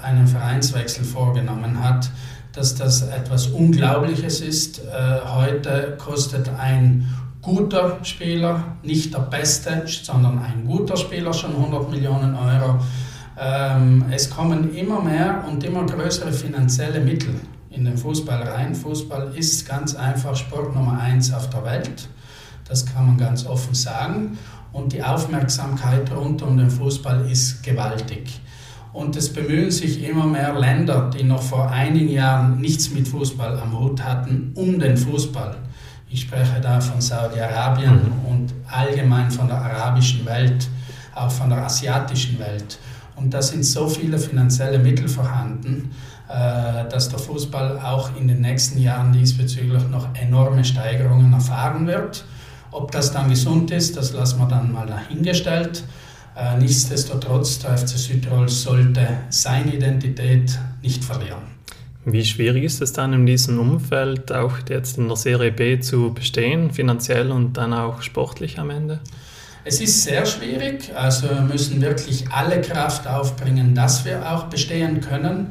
einen 0.00 0.28
Vereinswechsel 0.28 1.04
vorgenommen 1.04 1.82
hat, 1.82 2.10
dass 2.52 2.76
das 2.76 3.02
etwas 3.02 3.48
Unglaubliches 3.48 4.40
ist. 4.40 4.80
Heute 5.26 5.96
kostet 5.98 6.48
ein 6.56 7.12
guter 7.42 7.98
Spieler, 8.04 8.76
nicht 8.84 9.12
der 9.12 9.20
beste, 9.20 9.82
sondern 9.86 10.38
ein 10.38 10.64
guter 10.64 10.96
Spieler 10.96 11.32
schon 11.32 11.50
100 11.50 11.90
Millionen 11.90 12.36
Euro. 12.36 12.78
Ähm, 13.36 14.04
es 14.10 14.30
kommen 14.30 14.74
immer 14.74 15.02
mehr 15.02 15.44
und 15.48 15.62
immer 15.64 15.84
größere 15.84 16.32
finanzielle 16.32 17.00
Mittel 17.00 17.34
in 17.78 17.84
den 17.84 17.96
Fußball 17.96 18.42
rein. 18.42 18.74
Fußball 18.74 19.32
ist 19.36 19.66
ganz 19.66 19.94
einfach 19.94 20.34
Sport 20.34 20.74
Nummer 20.74 20.98
eins 21.00 21.32
auf 21.32 21.48
der 21.48 21.64
Welt. 21.64 22.08
Das 22.68 22.84
kann 22.84 23.06
man 23.06 23.16
ganz 23.16 23.46
offen 23.46 23.74
sagen. 23.74 24.36
Und 24.72 24.92
die 24.92 25.02
Aufmerksamkeit 25.02 26.10
rund 26.12 26.42
um 26.42 26.58
den 26.58 26.70
Fußball 26.70 27.30
ist 27.30 27.62
gewaltig. 27.62 28.40
Und 28.92 29.16
es 29.16 29.32
bemühen 29.32 29.70
sich 29.70 30.02
immer 30.02 30.26
mehr 30.26 30.58
Länder, 30.58 31.08
die 31.08 31.22
noch 31.22 31.42
vor 31.42 31.70
einigen 31.70 32.10
Jahren 32.10 32.60
nichts 32.60 32.90
mit 32.90 33.06
Fußball 33.06 33.58
am 33.60 33.78
Hut 33.78 34.02
hatten, 34.02 34.50
um 34.54 34.78
den 34.78 34.96
Fußball. 34.96 35.56
Ich 36.10 36.22
spreche 36.22 36.60
da 36.60 36.80
von 36.80 37.00
Saudi-Arabien 37.00 37.94
mhm. 37.94 38.30
und 38.30 38.54
allgemein 38.66 39.30
von 39.30 39.46
der 39.46 39.58
arabischen 39.58 40.26
Welt, 40.26 40.68
auch 41.14 41.30
von 41.30 41.50
der 41.50 41.64
asiatischen 41.64 42.38
Welt. 42.38 42.78
Und 43.14 43.32
da 43.32 43.42
sind 43.42 43.64
so 43.64 43.88
viele 43.88 44.18
finanzielle 44.18 44.78
Mittel 44.78 45.08
vorhanden, 45.08 45.90
dass 46.28 47.08
der 47.08 47.18
Fußball 47.18 47.80
auch 47.80 48.10
in 48.18 48.28
den 48.28 48.40
nächsten 48.40 48.80
Jahren 48.80 49.12
diesbezüglich 49.12 49.88
noch 49.88 50.08
enorme 50.14 50.64
Steigerungen 50.64 51.32
erfahren 51.32 51.86
wird. 51.86 52.24
Ob 52.70 52.92
das 52.92 53.12
dann 53.12 53.30
gesund 53.30 53.70
ist, 53.70 53.96
das 53.96 54.12
lassen 54.12 54.38
wir 54.38 54.46
dann 54.46 54.72
mal 54.72 54.86
dahingestellt. 54.86 55.84
Äh, 56.36 56.58
nichtsdestotrotz, 56.58 57.58
der 57.58 57.76
FC 57.76 57.98
Südtirol 57.98 58.48
sollte 58.48 59.08
seine 59.30 59.74
Identität 59.74 60.56
nicht 60.82 61.02
verlieren. 61.02 61.58
Wie 62.04 62.24
schwierig 62.24 62.64
ist 62.64 62.80
es 62.80 62.92
dann 62.92 63.12
in 63.12 63.26
diesem 63.26 63.58
Umfeld, 63.58 64.30
auch 64.30 64.52
jetzt 64.68 64.98
in 64.98 65.08
der 65.08 65.16
Serie 65.16 65.50
B 65.50 65.80
zu 65.80 66.14
bestehen, 66.14 66.70
finanziell 66.70 67.32
und 67.32 67.54
dann 67.54 67.72
auch 67.72 68.02
sportlich 68.02 68.58
am 68.58 68.70
Ende? 68.70 69.00
Es 69.64 69.80
ist 69.80 70.04
sehr 70.04 70.24
schwierig, 70.24 70.92
also 70.94 71.28
wir 71.28 71.42
müssen 71.42 71.80
wirklich 71.82 72.30
alle 72.30 72.60
Kraft 72.60 73.06
aufbringen, 73.06 73.74
dass 73.74 74.04
wir 74.04 74.32
auch 74.32 74.44
bestehen 74.44 75.00
können. 75.00 75.48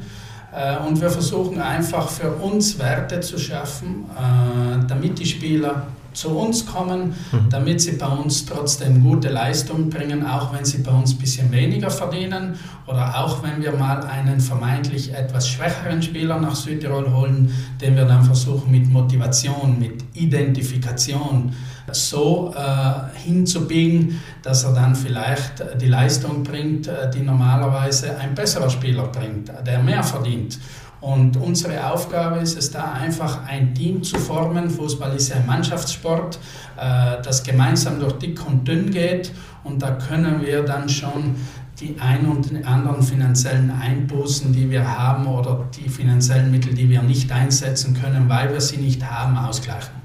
Äh, 0.52 0.78
und 0.86 1.00
wir 1.00 1.10
versuchen 1.10 1.60
einfach 1.60 2.08
für 2.08 2.30
uns 2.30 2.78
Werte 2.78 3.20
zu 3.20 3.38
schaffen, 3.38 4.06
äh, 4.16 4.86
damit 4.86 5.18
die 5.18 5.26
Spieler 5.26 5.88
zu 6.14 6.30
uns 6.30 6.66
kommen, 6.66 7.14
mhm. 7.30 7.48
damit 7.50 7.80
sie 7.80 7.92
bei 7.92 8.08
uns 8.08 8.44
trotzdem 8.44 9.02
gute 9.02 9.28
Leistung 9.28 9.88
bringen, 9.88 10.26
auch 10.26 10.52
wenn 10.52 10.64
sie 10.64 10.78
bei 10.78 10.90
uns 10.90 11.12
ein 11.12 11.18
bisschen 11.18 11.52
weniger 11.52 11.90
verdienen 11.90 12.58
oder 12.86 13.24
auch 13.24 13.42
wenn 13.42 13.62
wir 13.62 13.72
mal 13.72 14.00
einen 14.04 14.40
vermeintlich 14.40 15.14
etwas 15.14 15.48
schwächeren 15.48 16.02
Spieler 16.02 16.40
nach 16.40 16.56
Südtirol 16.56 17.12
holen, 17.12 17.52
den 17.80 17.94
wir 17.94 18.04
dann 18.04 18.24
versuchen 18.24 18.70
mit 18.70 18.90
Motivation, 18.90 19.78
mit 19.78 20.02
Identifikation 20.14 21.52
so 21.92 22.54
äh, 22.56 23.18
hinzubiegen, 23.18 24.20
dass 24.42 24.64
er 24.64 24.72
dann 24.72 24.94
vielleicht 24.94 25.64
die 25.80 25.86
Leistung 25.86 26.42
bringt, 26.42 26.86
äh, 26.86 27.10
die 27.10 27.20
normalerweise 27.20 28.16
ein 28.18 28.34
besserer 28.34 28.70
Spieler 28.70 29.08
bringt, 29.08 29.52
der 29.66 29.82
mehr 29.82 30.02
verdient. 30.02 30.58
Und 31.00 31.36
unsere 31.36 31.92
Aufgabe 31.92 32.40
ist 32.40 32.58
es 32.58 32.72
da 32.72 32.92
einfach 32.92 33.46
ein 33.46 33.72
Team 33.72 34.02
zu 34.02 34.18
formen. 34.18 34.68
Fußball 34.68 35.14
ist 35.14 35.28
ja 35.28 35.36
ein 35.36 35.46
Mannschaftssport, 35.46 36.38
äh, 36.76 37.22
das 37.22 37.44
gemeinsam 37.44 38.00
durch 38.00 38.14
dick 38.14 38.44
und 38.46 38.66
dünn 38.66 38.90
geht. 38.90 39.32
Und 39.62 39.82
da 39.82 39.92
können 39.92 40.40
wir 40.44 40.64
dann 40.64 40.88
schon 40.88 41.36
die 41.80 41.96
ein 42.00 42.26
und 42.26 42.66
anderen 42.66 43.02
finanziellen 43.02 43.70
Einbußen, 43.70 44.52
die 44.52 44.68
wir 44.68 44.98
haben 44.98 45.26
oder 45.28 45.68
die 45.76 45.88
finanziellen 45.88 46.50
Mittel, 46.50 46.74
die 46.74 46.88
wir 46.88 47.02
nicht 47.02 47.30
einsetzen 47.30 47.94
können, 47.94 48.28
weil 48.28 48.52
wir 48.52 48.60
sie 48.60 48.78
nicht 48.78 49.08
haben, 49.08 49.36
ausgleichen. 49.36 49.97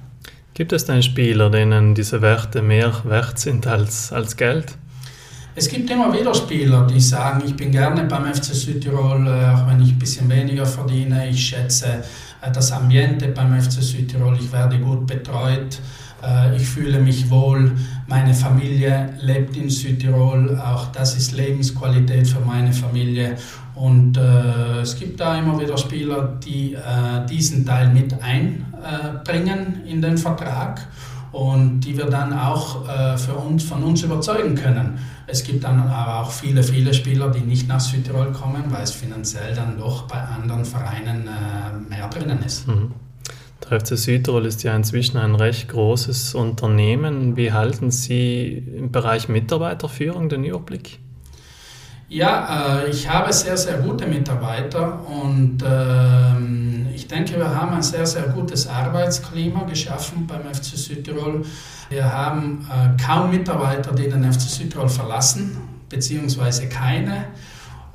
Gibt 0.53 0.72
es 0.72 0.86
denn 0.86 1.01
Spieler, 1.01 1.50
denen 1.50 1.95
diese 1.95 2.22
Werte 2.22 2.62
mehr 2.62 2.93
wert 3.05 3.39
sind 3.39 3.65
als, 3.65 4.13
als 4.13 4.38
Geld? 4.38 4.77
Es 5.55 5.67
gibt 5.67 5.89
immer 5.89 6.13
wieder 6.13 6.33
Spieler, 6.33 6.86
die 6.86 7.00
sagen, 7.00 7.41
ich 7.45 7.55
bin 7.55 7.72
gerne 7.72 8.03
beim 8.03 8.25
FC 8.25 8.53
Südtirol, 8.53 9.27
äh, 9.27 9.45
auch 9.45 9.67
wenn 9.67 9.81
ich 9.81 9.89
ein 9.89 10.00
bisschen 10.00 10.29
weniger 10.29 10.65
verdiene. 10.65 11.27
Ich 11.29 11.48
schätze 11.48 12.03
äh, 12.41 12.51
das 12.51 12.72
Ambiente 12.72 13.29
beim 13.29 13.60
FC 13.60 13.81
Südtirol, 13.81 14.38
ich 14.39 14.51
werde 14.51 14.77
gut 14.79 15.07
betreut, 15.07 15.79
äh, 16.24 16.55
ich 16.55 16.67
fühle 16.67 17.00
mich 17.00 17.29
wohl, 17.31 17.72
meine 18.07 18.36
Familie 18.36 19.10
lebt 19.22 19.57
in 19.57 19.72
Südtirol, 19.72 20.60
auch 20.60 20.91
das 20.91 21.15
ist 21.15 21.31
Lebensqualität 21.31 22.27
für 22.27 22.41
meine 22.41 22.74
Familie. 22.74 23.38
Und 23.75 24.17
es 24.17 24.95
gibt 24.95 25.19
da 25.19 25.36
immer 25.39 25.60
wieder 25.60 25.75
Spieler, 25.79 26.38
die 26.45 26.77
diesen 27.27 27.65
Teil 27.65 27.91
mit 27.91 28.13
einbringen 28.83 29.83
in 29.85 30.01
den 30.01 30.17
Vertrag 30.17 30.87
und 31.31 31.81
die 31.81 31.97
wir 31.97 32.05
dann 32.05 32.31
auch 32.31 32.87
äh, 32.87 33.17
für 33.17 33.33
uns, 33.33 33.63
von 33.63 33.83
uns 33.83 34.03
überzeugen 34.03 34.55
können. 34.55 34.99
Es 35.25 35.43
gibt 35.43 35.63
dann 35.63 35.79
aber 35.79 36.21
auch 36.21 36.31
viele, 36.31 36.61
viele 36.61 36.93
Spieler, 36.93 37.31
die 37.31 37.41
nicht 37.41 37.67
nach 37.67 37.79
Südtirol 37.79 38.31
kommen, 38.31 38.65
weil 38.69 38.83
es 38.83 38.91
finanziell 38.91 39.55
dann 39.55 39.77
doch 39.77 40.03
bei 40.03 40.19
anderen 40.19 40.63
Vereinen 40.63 41.27
äh, 41.27 41.89
mehr 41.89 42.07
drinnen 42.07 42.43
ist. 42.43 42.67
Mhm. 42.67 42.91
Der 43.69 43.79
FC 43.79 43.97
Südtirol 43.97 44.45
ist 44.45 44.61
ja 44.63 44.75
inzwischen 44.75 45.17
ein 45.17 45.35
recht 45.35 45.69
großes 45.69 46.35
Unternehmen. 46.35 47.35
Wie 47.35 47.51
halten 47.51 47.89
Sie 47.89 48.63
im 48.77 48.91
Bereich 48.91 49.29
Mitarbeiterführung 49.29 50.29
den 50.29 50.43
Überblick? 50.43 50.99
Ja, 52.13 52.84
äh, 52.84 52.91
ich 52.91 53.10
habe 53.10 53.34
sehr, 53.34 53.58
sehr 53.58 53.79
gute 53.79 54.05
Mitarbeiter 54.05 55.00
und 55.08 55.63
ähm, 55.67 56.86
ich 56.93 57.08
denke, 57.08 57.38
wir 57.38 57.60
haben 57.60 57.74
ein 57.74 57.82
sehr, 57.82 58.05
sehr 58.05 58.27
gutes 58.27 58.67
Arbeitsklima 58.67 59.63
geschaffen 59.63 60.27
beim 60.27 60.41
FC 60.41 60.77
Südtirol. 60.77 61.41
Wir 61.89 62.13
haben 62.13 62.67
äh, 62.70 63.01
kaum 63.03 63.32
Mitarbeiter, 63.32 63.93
die 63.96 64.08
den 64.08 64.32
FC 64.32 64.41
Südtirol 64.41 64.89
verlassen, 64.89 65.58
beziehungsweise 65.89 66.70
keine. 66.70 67.29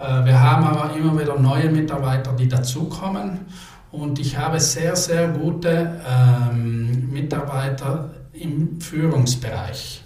Äh, 0.01 0.25
wir 0.25 0.43
haben 0.43 0.65
aber 0.65 0.97
immer 0.97 1.17
wieder 1.17 1.39
neue 1.39 1.71
Mitarbeiter, 1.71 2.33
die 2.33 2.49
dazukommen. 2.49 3.47
Und 3.93 4.19
ich 4.19 4.37
habe 4.37 4.59
sehr, 4.59 4.97
sehr 4.97 5.29
gute 5.29 6.01
ähm, 6.05 7.13
Mitarbeiter 7.13 8.11
im 8.33 8.81
Führungsbereich. 8.81 10.03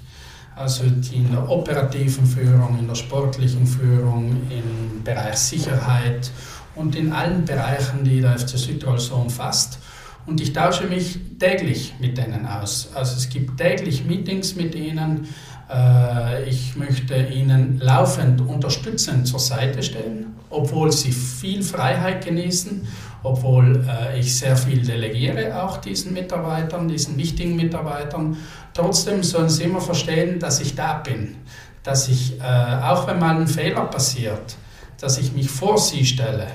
Also 0.55 0.85
in 0.85 1.31
der 1.31 1.49
operativen 1.49 2.27
Führung, 2.27 2.79
in 2.79 2.87
der 2.87 2.95
sportlichen 2.95 3.67
Führung, 3.67 4.37
im 4.51 5.03
Bereich 5.03 5.37
Sicherheit 5.37 6.31
und 6.75 6.95
in 6.95 7.13
allen 7.13 7.45
Bereichen, 7.45 8.05
die 8.05 8.21
der 8.21 8.39
FC 8.39 8.51
Südtirol 8.59 8.99
so 8.99 9.17
umfasst. 9.17 9.79
Und 10.27 10.41
ich 10.41 10.53
tausche 10.53 10.87
mich 10.87 11.19
täglich 11.39 11.95
mit 11.99 12.17
denen 12.17 12.47
aus. 12.47 12.91
Also 12.95 13.17
es 13.17 13.29
gibt 13.29 13.59
täglich 13.59 14.05
Meetings 14.05 14.55
mit 14.55 14.75
ihnen. 14.75 15.27
Äh, 15.73 16.49
ich 16.49 16.77
möchte 16.77 17.17
ihnen 17.17 17.81
laufend 17.81 18.41
unterstützend 18.41 19.27
zur 19.27 19.41
Seite 19.41 19.83
stehen, 19.83 20.35
obwohl 20.51 20.93
sie 20.93 21.11
viel 21.11 21.63
Freiheit 21.63 22.25
genießen, 22.25 22.87
obwohl 23.25 23.85
äh, 23.89 24.21
ich 24.21 24.37
sehr 24.37 24.57
viel 24.57 24.83
delegiere 24.83 25.61
auch 25.63 25.79
diesen 25.79 26.13
Mitarbeitern, 26.13 26.89
diesen 26.89 27.17
wichtigen 27.17 27.57
Mitarbeitern. 27.57 28.37
Trotzdem 28.75 29.23
sollen 29.23 29.49
sie 29.49 29.65
immer 29.65 29.81
verstehen, 29.81 30.39
dass 30.39 30.61
ich 30.61 30.75
da 30.75 30.95
bin, 30.95 31.37
dass 31.83 32.09
ich, 32.09 32.41
äh, 32.41 32.43
auch 32.43 33.07
wenn 33.07 33.19
mal 33.19 33.37
ein 33.37 33.47
Fehler 33.47 33.85
passiert, 33.85 34.57
dass 35.01 35.19
ich 35.19 35.33
mich 35.33 35.51
vor 35.51 35.79
sie 35.79 36.05
stelle, 36.05 36.47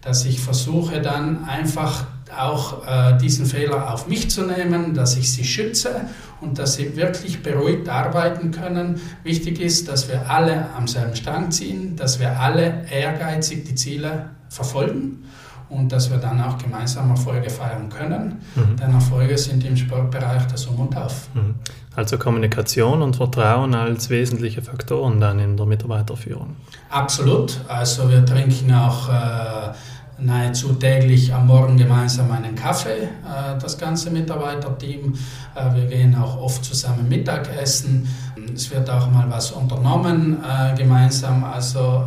dass 0.00 0.24
ich 0.24 0.40
versuche 0.40 1.00
dann 1.00 1.48
einfach 1.48 2.06
auch 2.36 2.86
äh, 2.86 3.16
diesen 3.18 3.46
Fehler 3.46 3.92
auf 3.92 4.06
mich 4.06 4.30
zu 4.30 4.42
nehmen, 4.42 4.94
dass 4.94 5.16
ich 5.16 5.32
sie 5.32 5.44
schütze 5.44 6.02
und 6.40 6.58
dass 6.58 6.74
sie 6.74 6.94
wirklich 6.96 7.42
beruhigt 7.42 7.88
arbeiten 7.88 8.50
können. 8.50 9.00
Wichtig 9.24 9.60
ist, 9.60 9.88
dass 9.88 10.08
wir 10.08 10.30
alle 10.30 10.66
am 10.76 10.86
selben 10.86 11.16
Strang 11.16 11.50
ziehen, 11.50 11.96
dass 11.96 12.20
wir 12.20 12.38
alle 12.38 12.84
ehrgeizig 12.90 13.64
die 13.64 13.74
Ziele 13.74 14.30
verfolgen 14.48 15.24
und 15.70 15.92
dass 15.92 16.10
wir 16.10 16.18
dann 16.18 16.40
auch 16.40 16.56
gemeinsam 16.58 17.10
Erfolge 17.10 17.50
feiern 17.50 17.88
können. 17.88 18.40
Mhm. 18.54 18.76
Denn 18.76 18.94
Erfolge 18.94 19.36
sind 19.36 19.64
im 19.64 19.76
Sportbereich 19.76 20.46
das 20.46 20.66
Um 20.66 20.80
und 20.80 20.96
Auf. 20.96 21.28
Mhm. 21.34 21.54
Also 21.94 22.16
Kommunikation 22.16 23.02
und 23.02 23.16
Vertrauen 23.16 23.74
als 23.74 24.08
wesentliche 24.08 24.62
Faktoren 24.62 25.20
dann 25.20 25.40
in 25.40 25.56
der 25.56 25.66
Mitarbeiterführung. 25.66 26.56
Absolut. 26.90 27.60
Also 27.66 28.08
wir 28.08 28.24
trinken 28.24 28.72
auch 28.72 29.08
äh, 29.08 29.72
nahezu 30.18 30.74
täglich 30.74 31.32
am 31.32 31.46
Morgen 31.46 31.76
gemeinsam 31.76 32.30
einen 32.30 32.54
Kaffee, 32.54 33.02
äh, 33.02 33.58
das 33.60 33.78
ganze 33.78 34.10
Mitarbeiterteam. 34.10 35.14
Äh, 35.54 35.74
wir 35.74 35.86
gehen 35.86 36.14
auch 36.16 36.40
oft 36.40 36.64
zusammen 36.64 37.08
Mittagessen. 37.08 38.08
Es 38.54 38.70
wird 38.70 38.90
auch 38.90 39.10
mal 39.10 39.26
was 39.28 39.52
unternommen 39.52 40.38
äh, 40.42 40.76
gemeinsam. 40.76 41.44
Also 41.44 42.04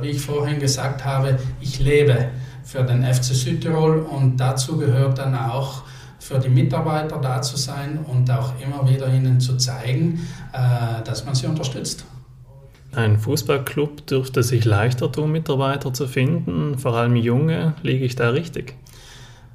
wie 0.00 0.08
ich 0.08 0.20
vorhin 0.20 0.58
gesagt 0.58 1.04
habe, 1.04 1.38
ich 1.60 1.78
lebe 1.78 2.28
für 2.66 2.82
den 2.82 3.04
FC 3.04 3.24
Südtirol 3.24 4.00
und 4.00 4.36
dazu 4.36 4.76
gehört 4.76 5.18
dann 5.18 5.34
auch 5.34 5.84
für 6.18 6.38
die 6.38 6.48
Mitarbeiter 6.48 7.18
da 7.18 7.40
zu 7.40 7.56
sein 7.56 8.00
und 8.06 8.30
auch 8.30 8.52
immer 8.60 8.88
wieder 8.90 9.06
ihnen 9.08 9.40
zu 9.40 9.56
zeigen, 9.56 10.26
dass 11.04 11.24
man 11.24 11.36
sie 11.36 11.46
unterstützt. 11.46 12.04
Ein 12.92 13.18
Fußballclub 13.18 14.06
dürfte 14.06 14.42
sich 14.42 14.64
leichter 14.64 15.12
tun, 15.12 15.30
Mitarbeiter 15.30 15.92
zu 15.92 16.08
finden, 16.08 16.78
vor 16.78 16.94
allem 16.94 17.14
junge. 17.14 17.74
Liege 17.82 18.04
ich 18.04 18.16
da 18.16 18.30
richtig? 18.30 18.74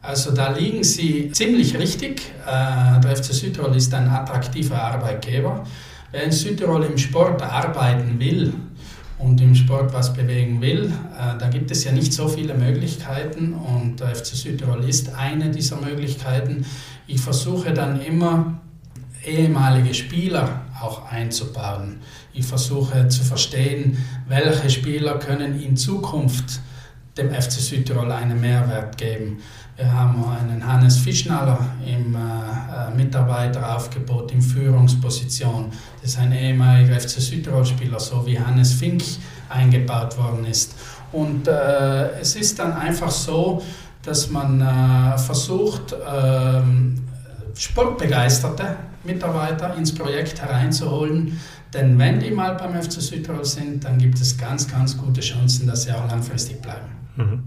Also 0.01 0.31
da 0.31 0.51
liegen 0.51 0.83
Sie 0.83 1.31
ziemlich 1.31 1.77
richtig. 1.77 2.21
Äh, 2.45 2.99
der 2.99 3.15
FC 3.15 3.33
Südtirol 3.33 3.75
ist 3.75 3.93
ein 3.93 4.07
attraktiver 4.07 4.81
Arbeitgeber. 4.81 5.63
Wer 6.11 6.23
in 6.23 6.31
Südtirol 6.31 6.83
im 6.83 6.97
Sport 6.97 7.41
arbeiten 7.41 8.19
will 8.19 8.53
und 9.23 9.39
im 9.41 9.55
Sport 9.55 9.93
was 9.93 10.13
bewegen 10.13 10.61
will, 10.61 10.91
äh, 11.17 11.37
da 11.37 11.47
gibt 11.47 11.71
es 11.71 11.83
ja 11.83 11.91
nicht 11.91 12.13
so 12.13 12.27
viele 12.27 12.53
Möglichkeiten 12.53 13.53
und 13.53 13.99
der 13.99 14.15
FC 14.15 14.35
Südtirol 14.35 14.83
ist 14.83 15.13
eine 15.15 15.49
dieser 15.51 15.77
Möglichkeiten. 15.77 16.65
Ich 17.07 17.21
versuche 17.21 17.73
dann 17.73 18.01
immer 18.01 18.59
ehemalige 19.25 19.93
Spieler 19.93 20.61
auch 20.81 21.11
einzubauen. 21.11 21.99
Ich 22.33 22.45
versuche 22.45 23.07
zu 23.09 23.23
verstehen, 23.23 23.97
welche 24.27 24.69
Spieler 24.69 25.19
können 25.19 25.61
in 25.61 25.77
Zukunft 25.77 26.61
dem 27.17 27.29
FC 27.31 27.51
Südtirol 27.51 28.11
einen 28.11 28.39
Mehrwert 28.39 28.97
geben. 28.97 29.39
Wir 29.77 29.91
haben 29.91 30.23
einen 30.25 30.65
Hannes 30.65 30.97
Fischnaller 30.97 31.59
im 31.85 32.15
äh, 32.15 32.17
äh, 32.17 32.95
Mitarbeiteraufgebot 32.95 34.31
in 34.31 34.41
Führungsposition. 34.41 35.71
Das 36.01 36.11
ist 36.11 36.19
ein 36.19 36.33
ehemaliger 36.33 36.99
FC 36.99 37.21
Südtirol-Spieler, 37.21 37.99
so 37.99 38.25
wie 38.25 38.39
Hannes 38.39 38.73
Fink 38.73 39.01
eingebaut 39.49 40.17
worden 40.17 40.45
ist. 40.45 40.75
Und 41.11 41.47
äh, 41.47 42.19
es 42.19 42.35
ist 42.35 42.59
dann 42.59 42.73
einfach 42.73 43.11
so, 43.11 43.63
dass 44.03 44.29
man 44.29 44.61
äh, 44.61 45.17
versucht, 45.17 45.95
ähm, 46.13 47.03
sportbegeisterte 47.55 48.75
Mitarbeiter 49.03 49.75
ins 49.75 49.93
Projekt 49.93 50.41
hereinzuholen. 50.41 51.39
Denn 51.73 51.97
wenn 51.97 52.19
die 52.19 52.31
mal 52.31 52.55
beim 52.55 52.81
FC 52.81 53.01
Südtirol 53.01 53.45
sind, 53.45 53.85
dann 53.85 53.97
gibt 53.97 54.19
es 54.19 54.37
ganz, 54.37 54.69
ganz 54.69 54.97
gute 54.97 55.21
Chancen, 55.21 55.67
dass 55.67 55.83
sie 55.83 55.91
auch 55.91 56.07
langfristig 56.07 56.61
bleiben. 56.61 56.87
Mhm. 57.15 57.43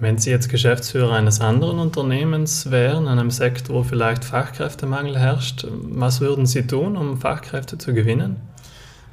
Wenn 0.00 0.18
Sie 0.18 0.30
jetzt 0.30 0.48
Geschäftsführer 0.48 1.14
eines 1.14 1.40
anderen 1.40 1.78
Unternehmens 1.78 2.70
wären, 2.70 3.04
in 3.04 3.08
einem 3.08 3.30
Sektor, 3.30 3.76
wo 3.76 3.82
vielleicht 3.84 4.24
Fachkräftemangel 4.24 5.18
herrscht, 5.18 5.66
was 5.70 6.20
würden 6.20 6.46
Sie 6.46 6.66
tun, 6.66 6.96
um 6.96 7.16
Fachkräfte 7.16 7.78
zu 7.78 7.94
gewinnen? 7.94 8.36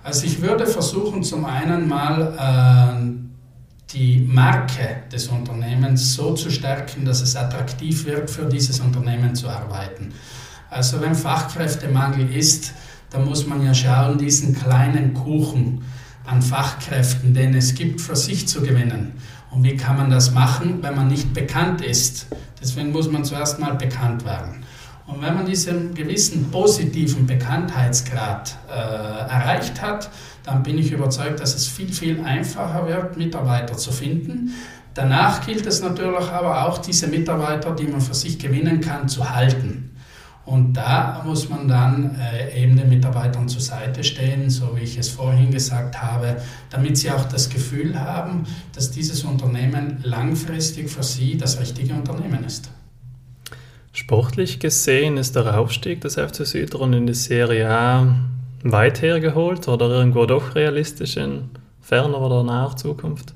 Also 0.04 0.26
ich 0.26 0.42
würde 0.42 0.66
versuchen, 0.66 1.22
zum 1.22 1.46
einen 1.46 1.88
mal 1.88 2.34
äh, 2.40 3.94
die 3.94 4.28
Marke 4.28 5.04
des 5.12 5.28
Unternehmens 5.28 6.16
so 6.16 6.34
zu 6.34 6.50
stärken, 6.50 7.06
dass 7.06 7.22
es 7.22 7.36
attraktiv 7.36 8.06
wird, 8.06 8.32
für 8.32 8.46
dieses 8.46 8.80
Unternehmen 8.80 9.36
zu 9.36 9.50
arbeiten. 9.50 10.14
Also 10.72 11.00
wenn 11.02 11.14
Fachkräftemangel 11.14 12.34
ist, 12.34 12.74
dann 13.12 13.26
muss 13.26 13.46
man 13.46 13.64
ja 13.64 13.74
schauen, 13.74 14.18
diesen 14.18 14.56
kleinen 14.56 15.14
Kuchen 15.14 15.84
an 16.26 16.42
Fachkräften, 16.42 17.34
den 17.34 17.54
es 17.54 17.76
gibt, 17.76 18.02
für 18.02 18.16
sich 18.16 18.48
zu 18.48 18.62
gewinnen. 18.62 19.14
Und 19.51 19.63
wie 19.63 19.75
kann 19.75 19.98
man 19.98 20.10
das 20.10 20.31
machen, 20.31 20.81
wenn 20.81 20.96
man 20.96 21.08
nicht 21.08 21.34
bekannt 21.34 21.81
ist? 21.81 22.27
Deswegen 22.62 22.91
muss 22.91 23.12
man 23.12 23.25
zuerst 23.25 23.60
mal 23.60 23.75
bekannt 23.75 24.25
werden. 24.25 24.63
Und 25.08 25.22
wenn 25.22 25.36
man 25.36 25.46
diesen 25.46 25.93
gewissen 25.93 26.50
positiven 26.51 27.25
Bekanntheitsgrad 27.25 28.58
äh, 28.70 28.72
erreicht 28.72 29.81
hat, 29.81 30.10
dann 30.43 30.63
bin 30.63 30.77
ich 30.77 30.91
überzeugt, 30.91 31.39
dass 31.41 31.53
es 31.53 31.67
viel, 31.67 31.91
viel 31.91 32.22
einfacher 32.22 32.88
wird, 32.88 33.17
Mitarbeiter 33.17 33.75
zu 33.75 33.91
finden. 33.91 34.53
Danach 34.93 35.46
gilt 35.46 35.65
es 35.65 35.81
natürlich 35.81 36.29
aber 36.29 36.65
auch, 36.67 36.77
diese 36.77 37.08
Mitarbeiter, 37.08 37.72
die 37.72 37.88
man 37.88 38.01
für 38.01 38.13
sich 38.13 38.39
gewinnen 38.39 38.81
kann, 38.81 39.08
zu 39.08 39.29
halten. 39.29 39.90
Und 40.45 40.74
da 40.74 41.21
muss 41.25 41.50
man 41.50 41.67
dann 41.67 42.15
äh, 42.19 42.63
eben 42.63 42.75
den 42.75 42.89
Mitarbeitern 42.89 43.48
zur 43.48 43.62
Seite 43.62 44.03
stehen, 44.03 44.50
so 44.50 44.75
wie 44.75 44.81
ich 44.81 44.98
es 44.98 45.10
vorhin 45.10 45.51
gesagt 45.51 46.01
habe, 46.01 46.38
damit 46.69 46.98
sie 46.98 47.12
auch 47.12 47.25
das 47.25 47.50
Gefühl 47.50 48.00
haben, 48.00 48.45
dass 48.74 48.91
dieses 48.91 49.24
Unternehmen 49.24 50.00
langfristig 50.03 50.89
für 50.89 51.03
sie 51.03 51.38
das 51.38 51.60
richtige 51.60 51.93
Unternehmen 51.93 52.43
ist. 52.43 52.71
Sportlich 53.93 54.60
gesehen 54.60 55.17
ist 55.17 55.36
der 55.36 55.60
Aufstieg 55.60 56.01
des 56.01 56.15
FC 56.15 56.45
Südron 56.45 56.93
in 56.93 57.07
die 57.07 57.13
Serie 57.13 57.69
A 57.69 58.15
weit 58.63 59.01
hergeholt 59.01 59.67
oder 59.67 59.89
irgendwo 59.89 60.25
doch 60.25 60.55
realistisch 60.55 61.17
in 61.17 61.50
ferner 61.81 62.21
oder 62.21 62.43
naher 62.43 62.75
Zukunft? 62.77 63.33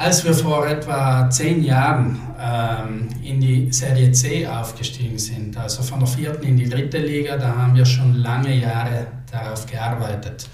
Als 0.00 0.24
wir 0.24 0.32
vor 0.32 0.66
etwa 0.66 1.28
zehn 1.28 1.62
Jahren 1.62 2.18
ähm, 2.40 3.08
in 3.22 3.38
die 3.38 3.70
Serie 3.70 4.10
C 4.12 4.46
aufgestiegen 4.46 5.18
sind, 5.18 5.58
also 5.58 5.82
von 5.82 5.98
der 5.98 6.08
vierten 6.08 6.42
in 6.46 6.56
die 6.56 6.70
dritte 6.70 6.96
Liga, 6.96 7.36
da 7.36 7.54
haben 7.54 7.76
wir 7.76 7.84
schon 7.84 8.14
lange 8.14 8.56
Jahre 8.56 9.08
darauf 9.30 9.66
gearbeitet. 9.66 10.48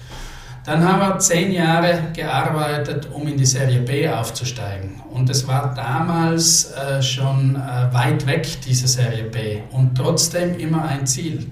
Dann 0.65 0.83
haben 0.83 0.99
wir 0.99 1.19
zehn 1.21 1.53
Jahre 1.53 2.09
gearbeitet, 2.13 3.09
um 3.13 3.29
in 3.29 3.37
die 3.37 3.47
Serie 3.47 3.83
B 3.83 4.09
aufzusteigen. 4.09 5.01
Und 5.13 5.31
es 5.31 5.47
war 5.47 5.73
damals 5.77 6.73
äh, 6.73 7.01
schon 7.01 7.55
äh, 7.55 7.95
weit 7.95 8.27
weg, 8.27 8.49
diese 8.67 8.89
Serie 8.89 9.31
B. 9.31 9.61
Und 9.71 9.97
trotzdem 9.97 10.59
immer 10.59 10.87
ein 10.87 11.07
Ziel. 11.07 11.47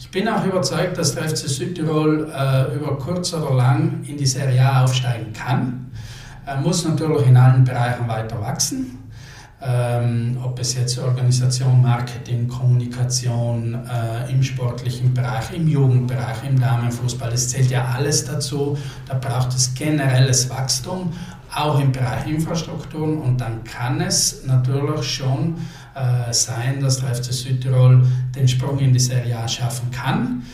Ich 0.00 0.10
bin 0.10 0.26
auch 0.26 0.44
überzeugt, 0.44 0.98
dass 0.98 1.14
der 1.14 1.28
FC 1.28 1.48
Südtirol 1.48 2.32
äh, 2.34 2.74
über 2.74 2.98
kurz 2.98 3.32
oder 3.32 3.54
lang 3.54 4.02
in 4.08 4.16
die 4.16 4.26
Serie 4.26 4.60
A 4.60 4.82
aufsteigen 4.82 5.32
kann. 5.32 5.87
Er 6.48 6.56
muss 6.56 6.82
natürlich 6.82 7.26
in 7.26 7.36
allen 7.36 7.62
Bereichen 7.62 8.08
weiter 8.08 8.40
wachsen. 8.40 8.98
Ähm, 9.60 10.38
ob 10.42 10.58
es 10.58 10.76
jetzt 10.76 10.98
Organisation, 10.98 11.82
Marketing, 11.82 12.48
Kommunikation 12.48 13.74
äh, 13.74 14.32
im 14.32 14.42
sportlichen 14.42 15.12
Bereich, 15.12 15.52
im 15.52 15.68
Jugendbereich, 15.68 16.38
im 16.48 16.58
Damenfußball, 16.58 17.34
es 17.34 17.50
zählt 17.50 17.70
ja 17.70 17.84
alles 17.94 18.24
dazu. 18.24 18.78
Da 19.06 19.18
braucht 19.18 19.54
es 19.54 19.74
generelles 19.74 20.48
Wachstum, 20.48 21.12
auch 21.54 21.80
im 21.80 21.92
Bereich 21.92 22.26
Infrastrukturen 22.26 23.18
und 23.18 23.38
dann 23.42 23.62
kann 23.64 24.00
es 24.00 24.46
natürlich 24.46 25.04
schon 25.04 25.56
äh, 25.94 26.32
sein, 26.32 26.80
dass 26.80 27.00
der 27.00 27.14
FC 27.14 27.24
Südtirol 27.24 28.06
den 28.34 28.48
Sprung 28.48 28.78
in 28.78 28.94
die 28.94 29.00
Serie 29.00 29.38
A 29.38 29.46
schaffen 29.46 29.90
kann. 29.90 30.44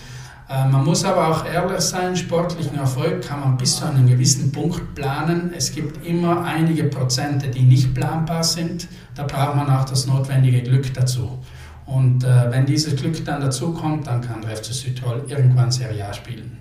Äh, 0.49 0.69
man 0.69 0.85
muss 0.85 1.05
aber 1.05 1.29
auch 1.29 1.47
ehrlich 1.47 1.81
sein, 1.81 2.17
sportlichen 2.17 2.79
Erfolg 2.79 3.23
kann 3.23 3.41
man 3.41 3.57
bis 3.57 3.77
zu 3.77 3.87
einem 3.87 4.07
gewissen 4.07 4.53
Punkt 4.53 4.95
planen. 4.95 5.53
Es 5.57 5.73
gibt 5.73 6.07
immer 6.07 6.45
einige 6.45 6.85
Prozente, 6.85 7.49
die 7.49 7.63
nicht 7.63 7.95
planbar 7.95 8.45
sind. 8.45 8.89
Da 9.15 9.25
braucht 9.25 9.57
man 9.57 9.71
auch 9.71 9.85
das 9.85 10.07
notwendige 10.07 10.63
Glück 10.63 10.93
dazu. 10.93 11.39
Und 11.87 12.25
äh, 12.25 12.51
wenn 12.51 12.67
dieses 12.67 12.97
Glück 12.97 13.25
dann 13.25 13.41
dazu 13.41 13.73
kommt, 13.73 14.07
dann 14.07 14.21
kann 14.21 14.41
der 14.43 14.57
FC 14.57 14.67
Südtirol 14.67 15.25
irgendwann 15.29 15.71
Serie 15.71 16.07
A 16.07 16.13
spielen. 16.13 16.59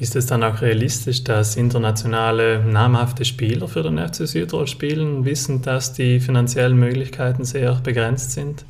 Ist 0.00 0.14
es 0.14 0.26
dann 0.26 0.44
auch 0.44 0.60
realistisch, 0.62 1.24
dass 1.24 1.56
internationale 1.56 2.64
namhafte 2.64 3.24
Spieler 3.24 3.66
für 3.66 3.82
den 3.82 3.98
FC 3.98 4.28
Südtirol 4.28 4.68
spielen, 4.68 5.24
wissend, 5.24 5.66
dass 5.66 5.92
die 5.92 6.20
finanziellen 6.20 6.78
Möglichkeiten 6.78 7.44
sehr 7.44 7.74
begrenzt 7.74 8.32
sind? 8.32 8.64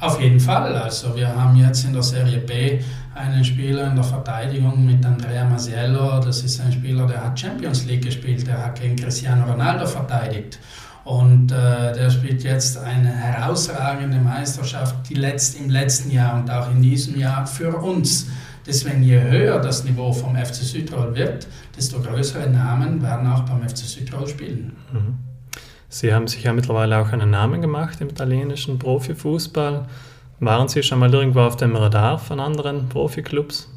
Auf 0.00 0.20
jeden 0.20 0.38
Fall. 0.38 0.76
Also 0.76 1.16
wir 1.16 1.28
haben 1.34 1.56
jetzt 1.56 1.84
in 1.84 1.92
der 1.92 2.04
Serie 2.04 2.38
B 2.38 2.78
einen 3.18 3.44
Spieler 3.44 3.88
in 3.88 3.96
der 3.96 4.04
Verteidigung 4.04 4.86
mit 4.86 5.04
Andrea 5.04 5.44
Masiello. 5.44 6.20
Das 6.20 6.42
ist 6.42 6.60
ein 6.60 6.72
Spieler, 6.72 7.06
der 7.06 7.24
hat 7.24 7.38
Champions 7.38 7.84
League 7.84 8.04
gespielt, 8.04 8.46
der 8.46 8.64
hat 8.64 8.80
gegen 8.80 8.96
Cristiano 8.96 9.44
Ronaldo 9.44 9.86
verteidigt. 9.86 10.58
Und 11.04 11.50
äh, 11.52 11.92
der 11.92 12.10
spielt 12.10 12.42
jetzt 12.44 12.78
eine 12.78 13.08
herausragende 13.08 14.18
Meisterschaft 14.18 15.08
die 15.08 15.14
letzt, 15.14 15.58
im 15.58 15.70
letzten 15.70 16.10
Jahr 16.10 16.38
und 16.38 16.50
auch 16.50 16.70
in 16.70 16.82
diesem 16.82 17.18
Jahr 17.18 17.46
für 17.46 17.76
uns. 17.76 18.28
Deswegen, 18.66 19.02
je 19.02 19.20
höher 19.20 19.58
das 19.58 19.84
Niveau 19.84 20.12
vom 20.12 20.36
FC 20.36 20.56
Südtirol 20.56 21.14
wird, 21.14 21.48
desto 21.76 22.00
größere 22.00 22.50
Namen 22.50 23.02
werden 23.02 23.26
auch 23.26 23.40
beim 23.40 23.66
FC 23.66 23.78
Südtirol 23.78 24.28
spielen. 24.28 24.76
Mhm. 24.92 25.16
Sie 25.88 26.12
haben 26.12 26.28
sich 26.28 26.42
ja 26.42 26.52
mittlerweile 26.52 26.98
auch 26.98 27.10
einen 27.12 27.30
Namen 27.30 27.62
gemacht 27.62 28.02
im 28.02 28.10
italienischen 28.10 28.78
Profifußball. 28.78 29.86
Waren 30.40 30.68
Sie 30.68 30.82
schon 30.82 31.00
mal 31.00 31.12
irgendwo 31.12 31.40
auf 31.40 31.56
dem 31.56 31.74
Radar 31.74 32.18
von 32.18 32.38
anderen 32.38 32.88
Profiklubs? 32.88 33.68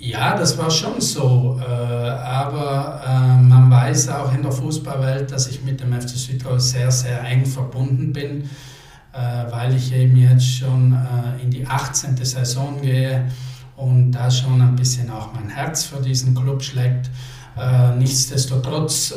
Ja, 0.00 0.34
das 0.34 0.56
war 0.56 0.70
schon 0.70 1.00
so. 1.00 1.60
Äh, 1.60 1.70
aber 1.70 3.02
äh, 3.06 3.42
man 3.42 3.70
weiß 3.70 4.08
auch 4.08 4.34
in 4.34 4.42
der 4.42 4.50
Fußballwelt, 4.50 5.30
dass 5.30 5.46
ich 5.48 5.62
mit 5.62 5.80
dem 5.80 5.92
FC 5.92 6.08
Südtirol 6.08 6.58
sehr, 6.58 6.90
sehr 6.90 7.22
eng 7.24 7.44
verbunden 7.44 8.12
bin, 8.12 8.48
äh, 9.12 9.18
weil 9.50 9.76
ich 9.76 9.92
eben 9.92 10.16
jetzt 10.16 10.56
schon 10.56 10.96
in 11.42 11.50
die 11.50 11.66
18. 11.66 12.16
Saison 12.24 12.80
gehe 12.80 13.30
und 13.76 14.12
da 14.12 14.30
schon 14.30 14.60
ein 14.62 14.74
bisschen 14.74 15.10
auch 15.10 15.34
mein 15.34 15.50
Herz 15.50 15.84
für 15.84 16.00
diesen 16.00 16.34
Club 16.34 16.62
schlägt. 16.62 17.10
Nichtsdestotrotz, 17.98 19.12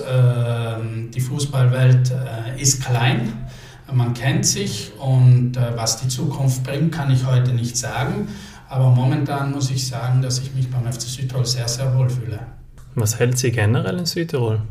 die 1.13 1.21
Fußballwelt 1.21 2.11
ist 2.57 2.83
klein, 2.83 3.42
man 3.91 4.13
kennt 4.13 4.45
sich 4.45 4.91
und 4.99 5.57
äh, 5.57 5.75
was 5.75 6.01
die 6.01 6.07
Zukunft 6.07 6.63
bringt, 6.63 6.91
kann 6.91 7.11
ich 7.11 7.25
heute 7.25 7.53
nicht 7.53 7.77
sagen. 7.77 8.27
Aber 8.69 8.89
momentan 8.89 9.51
muss 9.51 9.69
ich 9.69 9.87
sagen, 9.87 10.21
dass 10.21 10.39
ich 10.39 10.53
mich 10.55 10.69
beim 10.69 10.91
FC 10.91 11.01
Südtirol 11.01 11.45
sehr, 11.45 11.67
sehr 11.67 11.95
wohl 11.95 12.09
fühle. 12.09 12.39
Was 12.95 13.19
hält 13.19 13.37
Sie 13.37 13.51
generell 13.51 13.99
in 13.99 14.05
Südtirol? 14.05 14.61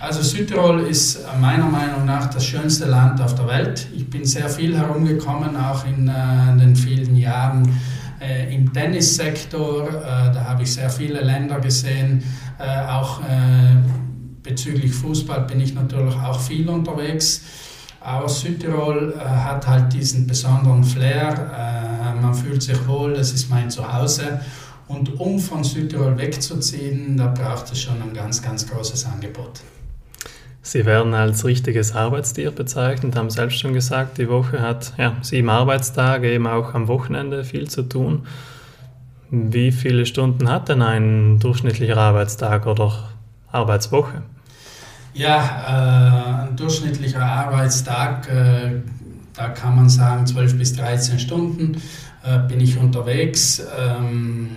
Also 0.00 0.22
Südtirol 0.22 0.80
ist 0.80 1.20
meiner 1.40 1.66
Meinung 1.66 2.04
nach 2.04 2.30
das 2.30 2.44
schönste 2.44 2.86
Land 2.86 3.20
auf 3.20 3.34
der 3.34 3.48
Welt. 3.48 3.88
Ich 3.96 4.08
bin 4.08 4.24
sehr 4.24 4.48
viel 4.48 4.76
herumgekommen, 4.76 5.56
auch 5.56 5.84
in, 5.86 6.08
äh, 6.08 6.50
in 6.52 6.58
den 6.58 6.76
vielen 6.76 7.16
Jahren 7.16 7.68
äh, 8.20 8.54
im 8.54 8.72
Tennissektor. 8.72 9.88
Äh, 9.88 10.32
da 10.32 10.44
habe 10.48 10.62
ich 10.62 10.72
sehr 10.72 10.90
viele 10.90 11.20
Länder 11.20 11.58
gesehen. 11.60 12.22
Äh, 12.58 12.86
auch 12.88 13.20
äh, 13.20 13.76
bezüglich 14.42 14.92
Fußball 14.92 15.42
bin 15.42 15.60
ich 15.60 15.74
natürlich 15.74 16.14
auch 16.14 16.40
viel 16.40 16.68
unterwegs. 16.68 17.42
Aber 18.08 18.26
Südtirol 18.26 19.12
äh, 19.12 19.20
hat 19.20 19.66
halt 19.66 19.92
diesen 19.92 20.26
besonderen 20.26 20.82
Flair. 20.82 22.14
man 22.22 22.32
fühlt 22.32 22.62
sich 22.62 22.88
wohl, 22.88 23.12
das 23.12 23.32
ist 23.32 23.50
mein 23.50 23.70
Zuhause. 23.70 24.40
Und 24.88 25.20
um 25.20 25.38
von 25.38 25.62
Südtirol 25.62 26.16
wegzuziehen, 26.16 27.18
da 27.18 27.26
braucht 27.26 27.70
es 27.70 27.82
schon 27.82 28.00
ein 28.00 28.14
ganz, 28.14 28.40
ganz 28.40 28.66
großes 28.66 29.04
Angebot. 29.04 29.60
Sie 30.62 30.86
werden 30.86 31.12
als 31.12 31.44
richtiges 31.44 31.94
Arbeitstier 31.94 32.50
bezeichnet, 32.50 33.14
haben 33.14 33.28
selbst 33.28 33.60
schon 33.60 33.74
gesagt, 33.74 34.16
die 34.16 34.28
Woche 34.30 34.62
hat 34.62 34.94
ja, 34.96 35.16
sieben 35.20 35.50
Arbeitstage, 35.50 36.32
eben 36.32 36.46
auch 36.46 36.72
am 36.72 36.88
Wochenende 36.88 37.44
viel 37.44 37.68
zu 37.68 37.82
tun. 37.82 38.26
Wie 39.30 39.70
viele 39.70 40.06
Stunden 40.06 40.48
hat 40.50 40.70
denn 40.70 40.80
ein 40.80 41.38
durchschnittlicher 41.40 41.98
Arbeitstag 41.98 42.66
oder 42.66 43.10
Arbeitswoche? 43.52 44.22
Ja, 45.18 46.44
äh, 46.46 46.48
ein 46.48 46.56
durchschnittlicher 46.56 47.20
Arbeitstag, 47.20 48.28
äh, 48.28 48.82
da 49.34 49.48
kann 49.48 49.74
man 49.74 49.88
sagen 49.88 50.24
12 50.24 50.56
bis 50.56 50.76
13 50.76 51.18
Stunden 51.18 51.82
äh, 52.22 52.38
bin 52.46 52.60
ich 52.60 52.78
unterwegs. 52.78 53.60
Ähm, 53.76 54.48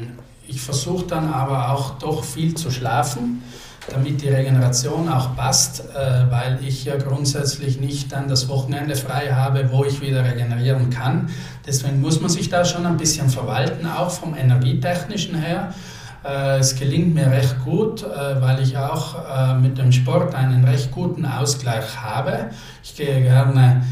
ich 0.48 0.62
versuche 0.62 1.08
dann 1.08 1.34
aber 1.34 1.72
auch 1.72 1.98
doch 1.98 2.24
viel 2.24 2.54
zu 2.54 2.70
schlafen 2.70 3.42
damit 3.90 4.22
die 4.22 4.30
Regeneration 4.30 5.10
auch 5.10 5.36
passt, 5.36 5.84
äh, 5.96 6.30
weil 6.30 6.60
ich 6.64 6.86
ja 6.86 6.98
grundsätzlich 6.98 7.80
nicht 7.80 8.12
dann 8.12 8.28
das 8.28 8.48
Wochenende 8.48 8.96
frei 8.96 9.34
habe, 9.34 9.70
wo 9.72 9.84
ich 9.84 10.02
wieder 10.02 10.24
regenerieren 10.24 10.92
kann. 10.92 11.30
Deswegen 11.66 12.00
muss 12.00 12.22
man 12.22 12.30
sich 12.30 12.50
da 12.50 12.64
schon 12.64 12.86
ein 12.86 12.98
bisschen 12.98 13.30
verwalten, 13.30 13.88
auch 13.88 14.12
vom 14.12 14.36
energietechnischen 14.36 15.36
her. 15.36 15.74
Äh, 16.24 16.60
es 16.60 16.76
gelingt 16.76 17.14
mir 17.16 17.32
recht 17.32 17.64
gut, 17.64 18.04
äh, 18.04 18.42
weil 18.42 18.62
ich 18.62 18.78
auch 18.78 19.16
mit 19.60 19.78
dem 19.78 19.92
Sport 19.92 20.36
einen 20.36 20.64
recht 20.64 20.92
guten 20.92 21.26
Ausgleich 21.26 21.98
habe. 22.02 22.50
Ich 22.84 22.96
gehe 22.96 23.22
gerne 23.22 23.84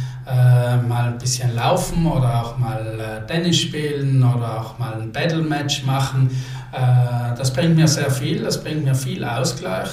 mal 0.88 1.08
ein 1.08 1.18
bisschen 1.18 1.56
laufen 1.56 2.06
oder 2.06 2.44
auch 2.44 2.58
mal 2.60 3.24
Tennis 3.28 3.58
spielen 3.62 4.24
oder 4.24 4.62
auch 4.62 4.78
mal 4.78 4.94
ein 4.94 5.12
Battle-Match 5.12 5.86
machen. 5.86 6.30
Äh, 6.72 7.36
das 7.38 7.52
bringt 7.54 7.76
mir 7.76 7.88
sehr 7.88 8.12
viel, 8.12 8.44
das 8.44 8.64
bringt 8.64 8.86
mir 8.86 8.96
viel 8.96 9.24
Ausgleich. 9.24 9.90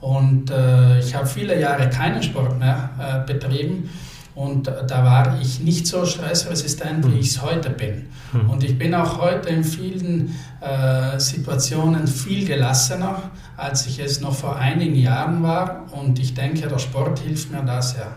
Und 0.00 0.50
äh, 0.50 0.98
ich 0.98 1.14
habe 1.14 1.26
viele 1.26 1.60
Jahre 1.60 1.88
keinen 1.88 2.22
Sport 2.22 2.58
mehr 2.58 2.90
äh, 2.98 3.32
betrieben. 3.32 3.88
Und 4.34 4.66
da 4.66 5.04
war 5.04 5.38
ich 5.40 5.60
nicht 5.60 5.86
so 5.86 6.06
stressresistent, 6.06 7.04
wie 7.06 7.14
mhm. 7.14 7.20
ich 7.20 7.28
es 7.28 7.42
heute 7.42 7.70
bin. 7.70 8.06
Mhm. 8.32 8.50
Und 8.50 8.64
ich 8.64 8.78
bin 8.78 8.94
auch 8.94 9.20
heute 9.20 9.50
in 9.50 9.62
vielen 9.62 10.34
äh, 10.60 11.18
Situationen 11.18 12.06
viel 12.06 12.46
gelassener, 12.46 13.30
als 13.56 13.86
ich 13.86 13.98
es 13.98 14.20
noch 14.20 14.34
vor 14.34 14.56
einigen 14.56 14.96
Jahren 14.96 15.42
war. 15.42 15.86
Und 15.92 16.18
ich 16.18 16.34
denke, 16.34 16.66
der 16.66 16.78
Sport 16.78 17.18
hilft 17.18 17.52
mir 17.52 17.62
da 17.62 17.82
sehr. 17.82 18.16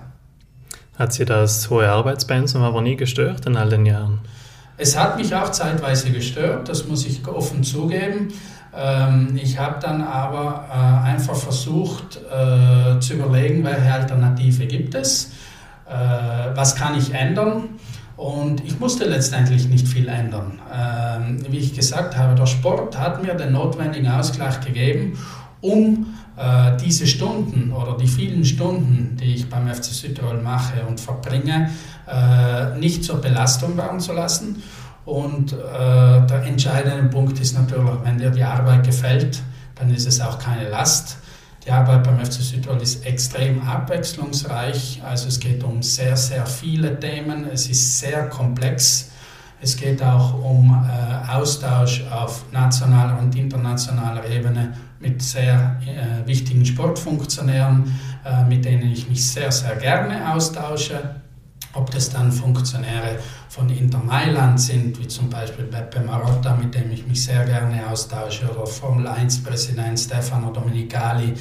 Hat 0.98 1.12
Sie 1.12 1.26
das 1.26 1.70
hohe 1.70 1.90
Arbeitspensum 1.90 2.62
aber 2.62 2.82
nie 2.82 2.96
gestört 2.96 3.46
in 3.46 3.58
all 3.58 3.70
den 3.70 3.86
Jahren? 3.86 4.20
Es 4.78 4.98
hat 4.98 5.18
mich 5.18 5.34
auch 5.36 5.52
zeitweise 5.52 6.12
gestört, 6.12 6.68
das 6.70 6.88
muss 6.88 7.06
ich 7.06 7.26
offen 7.28 7.64
zugeben. 7.64 8.34
Ähm, 8.78 9.40
ich 9.42 9.58
habe 9.58 9.80
dann 9.82 10.02
aber 10.02 10.66
äh, 10.70 11.08
einfach 11.10 11.36
versucht 11.36 12.20
äh, 12.30 13.00
zu 13.00 13.14
überlegen, 13.14 13.64
welche 13.64 13.92
Alternative 13.92 14.66
gibt 14.68 14.96
es, 14.96 15.32
äh, 15.88 16.56
was 16.56 16.76
kann 16.76 16.98
ich 16.98 17.14
ändern. 17.14 17.70
Und 18.18 18.64
ich 18.64 18.80
musste 18.80 19.06
letztendlich 19.06 19.68
nicht 19.68 19.88
viel 19.88 20.08
ändern. 20.08 20.60
Ähm, 20.74 21.46
wie 21.50 21.58
ich 21.58 21.74
gesagt 21.74 22.18
habe, 22.18 22.34
der 22.36 22.46
Sport 22.46 22.98
hat 22.98 23.22
mir 23.22 23.34
den 23.34 23.52
notwendigen 23.52 24.08
Ausgleich 24.08 24.62
gegeben, 24.62 25.18
um 25.60 26.16
äh, 26.38 26.78
diese 26.78 27.08
Stunden 27.08 27.74
oder 27.74 27.98
die 27.98 28.08
vielen 28.08 28.46
Stunden, 28.46 29.18
die 29.20 29.36
ich 29.36 29.50
beim 29.50 29.68
FC 29.68 29.86
Südtirol 29.86 30.42
mache 30.42 30.86
und 30.88 31.00
verbringe, 31.00 31.72
äh, 32.08 32.78
nicht 32.80 33.04
zur 33.04 33.20
Belastung 33.20 33.76
werden 33.78 34.00
zu 34.00 34.14
lassen. 34.14 34.64
Und 35.06 35.54
äh, 35.54 35.56
der 35.58 36.44
entscheidende 36.46 37.04
Punkt 37.10 37.40
ist 37.40 37.58
natürlich, 37.58 37.92
wenn 38.04 38.18
dir 38.18 38.32
die 38.32 38.44
Arbeit 38.44 38.86
gefällt, 38.86 39.42
dann 39.76 39.94
ist 39.94 40.08
es 40.08 40.22
auch 40.22 40.40
keine 40.40 40.70
Last. 40.70 41.18
Die 41.66 41.72
Arbeit 41.72 42.04
beim 42.04 42.24
FC 42.24 42.34
Südtirol 42.34 42.80
ist 42.80 43.04
extrem 43.08 43.68
abwechslungsreich, 43.68 45.02
also 45.04 45.28
es 45.28 45.40
geht 45.40 45.64
um 45.64 45.82
sehr, 45.82 46.16
sehr 46.16 46.46
viele 46.46 47.00
Themen, 47.00 47.48
es 47.52 47.68
ist 47.68 48.00
sehr 48.00 48.30
komplex. 48.30 49.10
Es 49.62 49.76
geht 49.76 50.04
auch 50.04 50.44
um 50.44 50.86
äh, 50.88 51.32
Austausch 51.32 52.04
auf 52.12 52.46
nationaler 52.52 53.18
und 53.18 53.36
internationaler 53.36 54.30
Ebene 54.30 54.74
mit 55.00 55.24
sehr 55.24 55.82
äh, 55.82 56.28
wichtigen 56.28 56.64
Sportfunktionären, 56.64 57.98
äh, 58.24 58.44
mit 58.44 58.64
denen 58.64 58.92
ich 58.92 59.10
mich 59.10 59.26
sehr, 59.26 59.52
sehr 59.52 59.76
gerne 59.78 60.32
austausche. 60.32 61.16
Ob 61.76 61.92
das 61.92 62.10
dann 62.10 62.32
Funktionäre 62.32 63.20
von 63.50 63.70
Inter 63.70 64.00
Mailand 64.00 64.60
sind, 64.60 65.00
wie 65.00 65.08
zum 65.08 65.30
Beispiel 65.30 65.66
Beppe 65.66 66.00
Marotta, 66.00 66.56
mit 66.56 66.74
dem 66.74 66.92
ich 66.92 67.06
mich 67.06 67.24
sehr 67.24 67.46
gerne 67.46 67.88
austausche, 67.88 68.50
oder 68.50 68.66
Formel 68.66 69.08
1-Präsident 69.08 70.00
Stefano 70.00 70.52
Domenicali, 70.52 71.34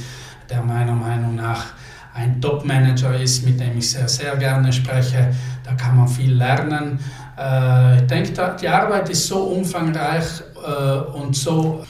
der 0.50 0.62
meiner 0.62 0.94
Meinung 0.94 1.36
nach 1.36 1.64
ein 2.14 2.40
Top-Manager 2.40 3.16
ist, 3.16 3.44
mit 3.44 3.58
dem 3.58 3.78
ich 3.78 3.90
sehr, 3.90 4.08
sehr 4.08 4.36
gerne 4.36 4.72
spreche. 4.72 5.34
Da 5.64 5.74
kann 5.74 5.96
man 5.96 6.08
viel 6.08 6.34
lernen. 6.34 6.98
Äh, 7.38 8.02
ich 8.02 8.06
denke, 8.06 8.56
die 8.60 8.68
Arbeit 8.68 9.08
ist 9.08 9.26
so 9.26 9.44
umfangreich 9.44 10.42
äh, 10.64 11.18
und 11.18 11.34
so 11.34 11.84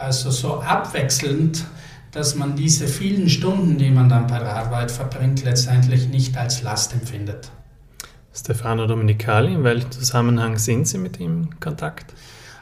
also 0.00 0.30
so 0.30 0.60
abwechselnd, 0.60 1.64
dass 2.10 2.34
man 2.34 2.56
diese 2.56 2.88
vielen 2.88 3.28
Stunden, 3.28 3.78
die 3.78 3.90
man 3.90 4.08
dann 4.08 4.26
bei 4.26 4.38
der 4.38 4.56
Arbeit 4.56 4.90
verbringt, 4.90 5.44
letztendlich 5.44 6.08
nicht 6.08 6.36
als 6.36 6.62
Last 6.62 6.92
empfindet. 6.92 7.50
Stefano 8.32 8.86
Domenicali, 8.86 9.54
in 9.54 9.64
welchem 9.64 9.90
Zusammenhang 9.90 10.56
sind 10.56 10.86
Sie 10.86 10.98
mit 10.98 11.18
ihm 11.18 11.42
in 11.42 11.60
Kontakt? 11.60 12.12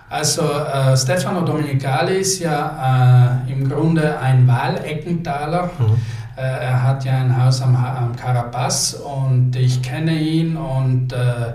Also 0.09 0.43
äh, 0.43 0.97
Stefano 0.97 1.43
Domenicali 1.43 2.19
ist 2.21 2.41
ja 2.41 3.43
äh, 3.47 3.53
im 3.53 3.69
Grunde 3.69 4.19
ein 4.19 4.49
Wahleckenthaler. 4.49 5.71
Mhm. 5.79 5.97
Äh, 6.37 6.41
er 6.41 6.83
hat 6.83 7.05
ja 7.05 7.19
ein 7.19 7.43
Haus 7.43 7.61
am, 7.61 7.77
am 7.77 8.17
Carapaz 8.17 8.95
und 8.95 9.55
ich 9.57 9.83
kenne 9.83 10.13
ihn 10.13 10.57
und 10.57 11.13
äh, 11.13 11.53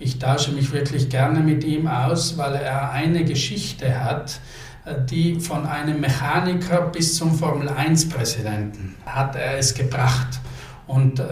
ich 0.00 0.18
tausche 0.18 0.50
mich 0.50 0.72
wirklich 0.72 1.08
gerne 1.10 1.40
mit 1.40 1.62
ihm 1.62 1.86
aus, 1.86 2.36
weil 2.36 2.54
er 2.54 2.90
eine 2.90 3.24
Geschichte 3.24 4.04
hat, 4.04 4.40
äh, 4.84 4.94
die 5.08 5.38
von 5.38 5.64
einem 5.66 6.00
Mechaniker 6.00 6.80
bis 6.80 7.14
zum 7.14 7.32
Formel-1-Präsidenten 7.32 8.96
hat 9.06 9.36
er 9.36 9.58
es 9.58 9.74
gebracht. 9.74 10.40
Und 10.86 11.20
äh, 11.20 11.24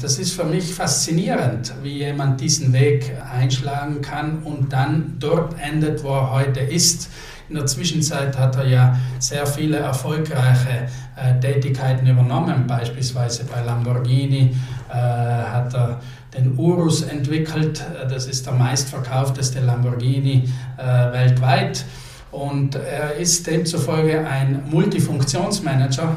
das 0.00 0.18
ist 0.18 0.32
für 0.34 0.44
mich 0.44 0.72
faszinierend, 0.72 1.74
wie 1.82 1.98
jemand 1.98 2.40
diesen 2.40 2.72
Weg 2.72 3.12
einschlagen 3.30 4.00
kann 4.00 4.42
und 4.44 4.72
dann 4.72 5.16
dort 5.18 5.56
endet, 5.60 6.04
wo 6.04 6.10
er 6.10 6.32
heute 6.32 6.60
ist. 6.60 7.10
In 7.48 7.56
der 7.56 7.66
Zwischenzeit 7.66 8.38
hat 8.38 8.56
er 8.56 8.68
ja 8.68 8.98
sehr 9.18 9.46
viele 9.46 9.78
erfolgreiche 9.78 10.88
äh, 11.16 11.40
Tätigkeiten 11.40 12.06
übernommen, 12.06 12.66
beispielsweise 12.66 13.44
bei 13.44 13.62
Lamborghini 13.62 14.54
äh, 14.90 14.94
hat 14.94 15.74
er 15.74 16.00
den 16.36 16.58
Urus 16.58 17.02
entwickelt, 17.02 17.82
das 18.08 18.26
ist 18.26 18.46
der 18.46 18.52
meistverkaufteste 18.52 19.60
Lamborghini 19.60 20.48
äh, 20.76 21.12
weltweit. 21.12 21.84
Und 22.30 22.74
er 22.74 23.14
ist 23.14 23.46
demzufolge 23.46 24.26
ein 24.26 24.62
Multifunktionsmanager, 24.70 26.16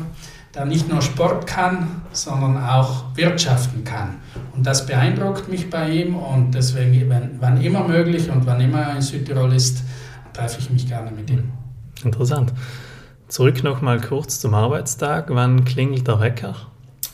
der 0.54 0.66
nicht 0.66 0.90
nur 0.90 1.02
Sport 1.02 1.48
kann, 1.48 2.02
sondern 2.12 2.64
auch 2.64 3.06
wirtschaften 3.16 3.84
kann. 3.84 4.16
Und 4.56 4.66
das 4.66 4.86
beeindruckt 4.86 5.50
mich 5.50 5.70
bei 5.70 5.90
ihm 5.90 6.16
und 6.16 6.52
deswegen, 6.52 7.10
wenn, 7.10 7.38
wann 7.40 7.62
immer 7.62 7.88
möglich 7.88 8.30
und 8.30 8.46
wann 8.46 8.60
immer 8.60 8.82
er 8.82 8.96
in 8.96 9.02
Südtirol 9.02 9.54
ist, 9.54 9.84
treffe 10.34 10.60
ich 10.60 10.70
mich 10.70 10.88
gerne 10.88 11.12
mit 11.12 11.30
ihm. 11.30 11.52
Interessant. 12.04 12.54
Zurück 13.28 13.64
noch 13.64 13.82
mal 13.82 14.02
kurz 14.02 14.40
zum 14.40 14.54
Arbeitstag. 14.54 15.28
Wann 15.30 15.64
klingelt 15.64 16.08
der 16.08 16.20
Wecker? 16.20 16.56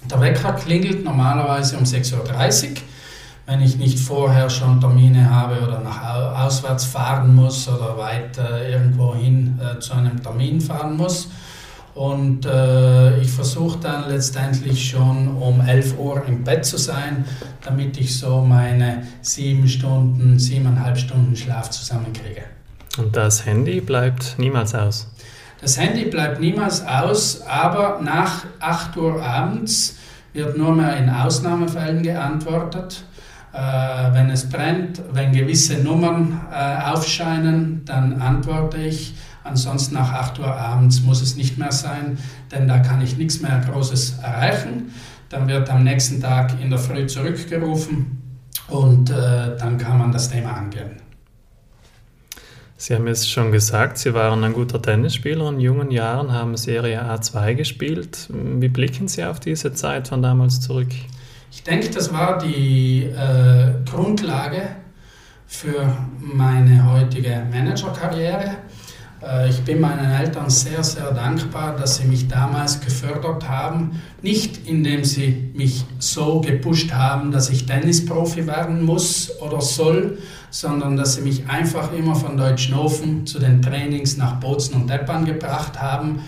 Der 0.10 0.20
Wecker 0.20 0.54
klingelt 0.54 1.04
normalerweise 1.04 1.78
um 1.78 1.84
6.30 1.84 2.70
Uhr 2.70 2.76
wenn 3.48 3.62
ich 3.62 3.78
nicht 3.78 3.98
vorher 3.98 4.50
schon 4.50 4.82
Termine 4.82 5.30
habe 5.30 5.66
oder 5.66 5.80
nach 5.80 6.46
auswärts 6.46 6.84
fahren 6.84 7.34
muss 7.34 7.68
oder 7.70 7.98
weiter 7.98 8.68
irgendwo 8.68 9.16
hin 9.16 9.58
äh, 9.62 9.80
zu 9.80 9.94
einem 9.94 10.22
Termin 10.22 10.60
fahren 10.60 10.98
muss. 10.98 11.30
Und 11.98 12.46
äh, 12.46 13.20
ich 13.22 13.32
versuche 13.32 13.80
dann 13.80 14.08
letztendlich 14.08 14.88
schon 14.88 15.36
um 15.36 15.62
11 15.62 15.98
Uhr 15.98 16.24
im 16.28 16.44
Bett 16.44 16.64
zu 16.64 16.78
sein, 16.78 17.26
damit 17.66 17.98
ich 17.98 18.20
so 18.20 18.42
meine 18.42 19.08
sieben 19.22 19.68
Stunden, 19.68 20.38
siebeneinhalb 20.38 21.00
Stunden 21.00 21.36
Schlaf 21.36 21.72
zusammenkriege. 21.72 22.44
Und 23.00 23.16
das 23.16 23.48
Handy 23.48 23.82
bleibt 23.82 24.36
niemals 24.38 24.76
aus? 24.76 25.08
Das 25.60 25.80
Handy 25.80 26.06
bleibt 26.06 26.40
niemals 26.40 26.86
aus, 26.86 27.42
aber 27.42 28.00
nach 28.04 28.46
8 28.60 28.96
Uhr 28.98 29.24
abends 29.24 29.96
wird 30.34 30.56
nur 30.56 30.76
mehr 30.76 30.98
in 30.98 31.10
Ausnahmefällen 31.10 32.04
geantwortet. 32.04 33.06
Äh, 33.54 33.58
wenn 34.14 34.30
es 34.30 34.48
brennt, 34.48 35.02
wenn 35.14 35.32
gewisse 35.32 35.80
Nummern 35.80 36.42
äh, 36.54 36.92
aufscheinen, 36.92 37.82
dann 37.86 38.22
antworte 38.22 38.78
ich. 38.78 39.16
Ansonsten 39.48 39.96
nach 39.96 40.12
8 40.12 40.40
Uhr 40.40 40.54
abends 40.54 41.02
muss 41.02 41.22
es 41.22 41.36
nicht 41.36 41.58
mehr 41.58 41.72
sein, 41.72 42.18
denn 42.52 42.68
da 42.68 42.80
kann 42.80 43.02
ich 43.02 43.18
nichts 43.18 43.42
mehr 43.42 43.62
Großes 43.70 44.20
erreichen. 44.22 44.94
Dann 45.30 45.48
wird 45.48 45.70
am 45.70 45.84
nächsten 45.84 46.22
Tag 46.22 46.54
in 46.62 46.70
der 46.70 46.80
Früh 46.80 47.08
zurückgerufen 47.08 48.22
und 48.68 49.10
äh, 49.10 49.58
dann 49.58 49.78
kann 49.78 49.98
man 49.98 50.12
das 50.12 50.30
Thema 50.30 50.52
angehen. 50.52 51.02
Sie 52.80 52.94
haben 52.94 53.08
es 53.08 53.28
schon 53.28 53.52
gesagt, 53.52 53.98
Sie 53.98 54.14
waren 54.14 54.44
ein 54.44 54.54
guter 54.54 54.80
Tennisspieler. 54.80 55.50
In 55.50 55.60
jungen 55.60 55.90
Jahren 55.90 56.32
haben 56.32 56.56
Serie 56.58 57.02
A2 57.04 57.56
gespielt. 57.56 58.30
Wie 58.30 58.68
blicken 58.68 59.08
Sie 59.08 59.24
auf 59.24 59.40
diese 59.40 59.74
Zeit 59.74 60.10
von 60.10 60.22
damals 60.22 60.62
zurück? 60.62 60.90
Ich 61.52 61.64
denke, 61.64 61.90
das 61.90 62.14
war 62.14 62.38
die 62.38 63.06
äh, 63.06 63.74
Grundlage 63.90 64.62
für 65.48 65.92
meine 66.20 66.92
heutige 66.92 67.42
Managerkarriere. 67.52 68.58
Äh, 69.22 69.50
ich 69.50 69.62
bin 69.64 69.80
meinen 69.82 70.12
Eltern 70.12 70.50
sehr, 70.50 70.84
sehr 70.84 71.12
dankbar, 71.12 71.76
dass 71.76 71.98
sie 71.98 72.06
mich 72.06 72.28
damals 72.28 72.80
gefördert 72.80 73.48
haben. 73.48 74.02
Nicht 74.22 74.68
indem 74.68 75.04
sie 75.04 75.52
mich 75.56 75.86
so 76.00 76.42
gepusht 76.42 76.94
haben, 76.94 77.32
dass 77.32 77.50
ich 77.50 77.66
Tennisprofi 77.66 78.48
werden 78.48 78.84
muss 78.84 79.32
oder 79.42 79.62
soll, 79.62 80.18
sondern 80.50 80.98
dass 80.98 81.16
sie 81.16 81.22
mich 81.22 81.48
einfach 81.50 81.92
immer 81.94 82.16
von 82.16 82.38
Deutschnofen 82.38 83.26
zu 83.26 83.40
den 83.40 83.62
Trainings 83.62 84.18
nach 84.18 84.40
Bozen 84.40 84.76
und 84.76 84.90
Deppern 84.90 85.26
gebracht 85.26 85.80
haben, 85.80 86.22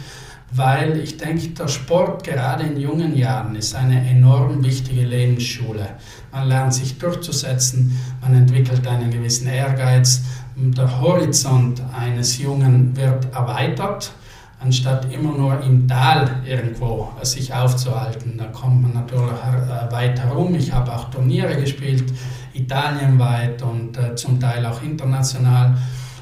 weil 0.51 0.99
ich 0.99 1.17
denke, 1.17 1.49
der 1.49 1.67
Sport 1.67 2.23
gerade 2.23 2.63
in 2.63 2.79
jungen 2.79 3.15
Jahren 3.15 3.55
ist 3.55 3.75
eine 3.75 4.07
enorm 4.09 4.63
wichtige 4.63 5.05
Lebensschule. 5.05 5.87
Man 6.31 6.47
lernt 6.47 6.73
sich 6.73 6.97
durchzusetzen, 6.97 7.97
man 8.21 8.33
entwickelt 8.33 8.85
einen 8.87 9.11
gewissen 9.11 9.47
Ehrgeiz, 9.47 10.21
der 10.61 10.99
Horizont 10.99 11.81
eines 11.97 12.37
Jungen 12.37 12.95
wird 12.95 13.33
erweitert, 13.33 14.11
anstatt 14.59 15.11
immer 15.11 15.31
nur 15.31 15.61
im 15.63 15.87
Tal 15.87 16.41
irgendwo 16.45 17.13
sich 17.21 17.53
aufzuhalten. 17.53 18.37
Da 18.37 18.45
kommt 18.45 18.81
man 18.81 18.93
natürlich 18.93 19.31
äh, 19.31 19.91
weit 19.91 20.19
herum. 20.19 20.53
Ich 20.55 20.73
habe 20.73 20.93
auch 20.93 21.09
Turniere 21.09 21.55
gespielt, 21.55 22.11
italienweit 22.53 23.61
und 23.61 23.97
äh, 23.97 24.15
zum 24.15 24.39
Teil 24.39 24.65
auch 24.65 24.81
international. 24.83 25.77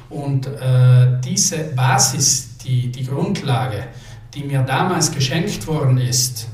Und 0.08 0.46
äh, 0.46 1.20
diese 1.24 1.64
Basis, 1.74 2.56
die, 2.58 2.92
die 2.92 3.04
Grundlage, 3.04 3.88
die 4.34 4.44
mir 4.44 4.62
damals 4.62 5.10
geschenkt 5.10 5.66
worden 5.66 5.98
ist, 5.98 6.48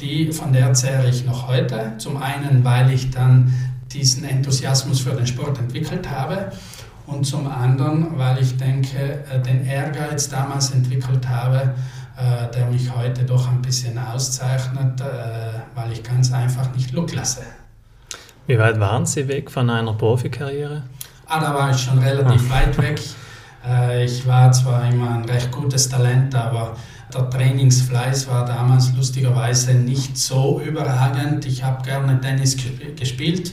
die, 0.00 0.30
von 0.30 0.52
der 0.52 0.74
zehre 0.74 1.08
ich 1.08 1.24
noch 1.24 1.48
heute. 1.48 1.94
Zum 1.98 2.18
einen, 2.18 2.64
weil 2.64 2.90
ich 2.92 3.10
dann 3.10 3.52
diesen 3.92 4.24
Enthusiasmus 4.24 5.00
für 5.00 5.10
den 5.10 5.26
Sport 5.26 5.58
entwickelt 5.58 6.08
habe 6.08 6.52
und 7.10 7.24
zum 7.24 7.46
anderen, 7.50 8.18
weil 8.18 8.40
ich 8.40 8.56
denke, 8.56 9.24
äh, 9.30 9.40
den 9.40 9.66
Ehrgeiz 9.66 10.28
damals 10.28 10.70
entwickelt 10.70 11.28
habe, 11.28 11.74
äh, 12.16 12.50
der 12.54 12.66
mich 12.66 12.94
heute 12.94 13.24
doch 13.24 13.48
ein 13.48 13.60
bisschen 13.60 13.98
auszeichnet, 13.98 15.00
äh, 15.00 15.04
weil 15.74 15.92
ich 15.92 16.02
ganz 16.02 16.32
einfach 16.32 16.72
nicht 16.74 16.92
Look 16.92 17.12
lasse. 17.12 17.42
Wie 18.46 18.58
weit 18.58 18.78
waren 18.80 19.06
Sie 19.06 19.26
weg 19.28 19.50
von 19.50 19.68
einer 19.70 19.92
Profikarriere? 19.94 20.82
Ah, 21.26 21.40
da 21.40 21.54
war 21.54 21.70
ich 21.70 21.78
schon 21.78 21.98
relativ 21.98 22.50
ah. 22.50 22.54
weit 22.54 22.78
weg. 22.78 23.00
Ich 24.02 24.26
war 24.26 24.50
zwar 24.52 24.90
immer 24.90 25.10
ein 25.10 25.26
recht 25.26 25.52
gutes 25.52 25.90
Talent, 25.90 26.34
aber 26.34 26.74
der 27.12 27.28
Trainingsfleiß 27.28 28.26
war 28.28 28.46
damals 28.46 28.90
lustigerweise 28.96 29.74
nicht 29.74 30.16
so 30.16 30.62
überragend. 30.64 31.44
Ich 31.44 31.62
habe 31.62 31.84
gerne 31.84 32.18
Tennis 32.22 32.56
gespielt. 32.96 33.52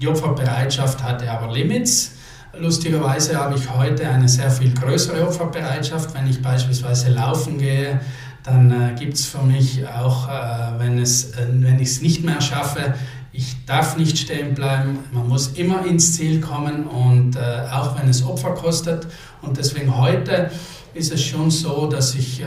Die 0.00 0.08
Opferbereitschaft 0.08 1.00
hatte 1.04 1.30
aber 1.30 1.52
Limits. 1.54 2.15
Lustigerweise 2.58 3.36
habe 3.36 3.54
ich 3.54 3.70
heute 3.70 4.08
eine 4.08 4.28
sehr 4.28 4.50
viel 4.50 4.72
größere 4.72 5.26
Opferbereitschaft. 5.26 6.14
Wenn 6.14 6.28
ich 6.28 6.40
beispielsweise 6.40 7.10
laufen 7.10 7.58
gehe, 7.58 8.00
dann 8.44 8.70
äh, 8.70 8.94
gibt 8.98 9.14
es 9.14 9.26
für 9.26 9.42
mich 9.42 9.86
auch, 9.86 10.28
äh, 10.28 10.78
wenn, 10.78 10.98
es, 10.98 11.32
äh, 11.32 11.46
wenn 11.50 11.78
ich 11.78 11.88
es 11.88 12.02
nicht 12.02 12.24
mehr 12.24 12.40
schaffe, 12.40 12.94
ich 13.32 13.66
darf 13.66 13.98
nicht 13.98 14.16
stehen 14.16 14.54
bleiben, 14.54 15.00
man 15.12 15.28
muss 15.28 15.48
immer 15.48 15.84
ins 15.84 16.14
Ziel 16.14 16.40
kommen 16.40 16.84
und 16.84 17.36
äh, 17.36 17.40
auch 17.70 17.98
wenn 18.00 18.08
es 18.08 18.24
Opfer 18.24 18.54
kostet. 18.54 19.06
Und 19.42 19.58
deswegen 19.58 19.94
heute 19.94 20.50
ist 20.94 21.12
es 21.12 21.22
schon 21.22 21.50
so, 21.50 21.86
dass 21.86 22.14
ich 22.14 22.40
äh, 22.40 22.46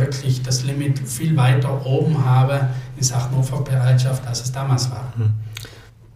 wirklich 0.00 0.42
das 0.42 0.64
Limit 0.64 1.00
viel 1.00 1.36
weiter 1.36 1.84
oben 1.84 2.24
habe 2.24 2.68
in 2.96 3.02
Sachen 3.02 3.36
Opferbereitschaft, 3.36 4.26
als 4.26 4.42
es 4.42 4.52
damals 4.52 4.90
war. 4.90 5.12
Mhm. 5.16 5.34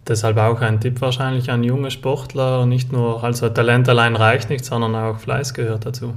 Deshalb 0.09 0.37
auch 0.37 0.59
ein 0.61 0.81
Tipp 0.81 0.99
wahrscheinlich 1.01 1.51
an 1.51 1.63
junge 1.63 1.91
Sportler, 1.91 2.65
nicht 2.65 2.91
nur, 2.91 3.23
also 3.23 3.47
Talent 3.49 3.87
allein 3.87 4.15
reicht 4.15 4.49
nicht, 4.49 4.65
sondern 4.65 4.95
auch 4.95 5.19
Fleiß 5.19 5.53
gehört 5.53 5.85
dazu. 5.85 6.15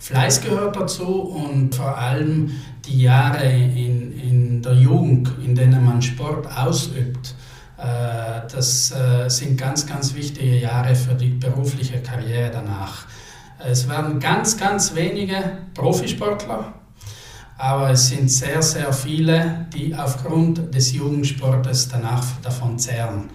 Fleiß 0.00 0.40
gehört 0.40 0.74
dazu 0.74 1.06
und 1.06 1.74
vor 1.74 1.96
allem 1.96 2.50
die 2.84 3.02
Jahre 3.02 3.44
in, 3.44 4.18
in 4.18 4.62
der 4.62 4.72
Jugend, 4.72 5.30
in 5.44 5.54
denen 5.54 5.84
man 5.84 6.02
Sport 6.02 6.48
ausübt, 6.56 7.36
äh, 7.78 8.40
das 8.52 8.90
äh, 8.90 9.28
sind 9.28 9.56
ganz, 9.56 9.86
ganz 9.86 10.14
wichtige 10.14 10.56
Jahre 10.56 10.96
für 10.96 11.14
die 11.14 11.28
berufliche 11.28 11.98
Karriere 11.98 12.50
danach. 12.52 13.06
Es 13.64 13.88
werden 13.88 14.18
ganz, 14.18 14.56
ganz 14.56 14.94
wenige 14.96 15.58
Profisportler 15.74 16.79
aber 17.60 17.90
es 17.90 18.08
sind 18.08 18.30
sehr, 18.30 18.62
sehr 18.62 18.90
viele, 18.92 19.66
die 19.74 19.94
aufgrund 19.94 20.74
des 20.74 20.94
Jugendsportes 20.94 21.88
danach 21.88 22.24
davon 22.42 22.78
zehren. 22.78 23.28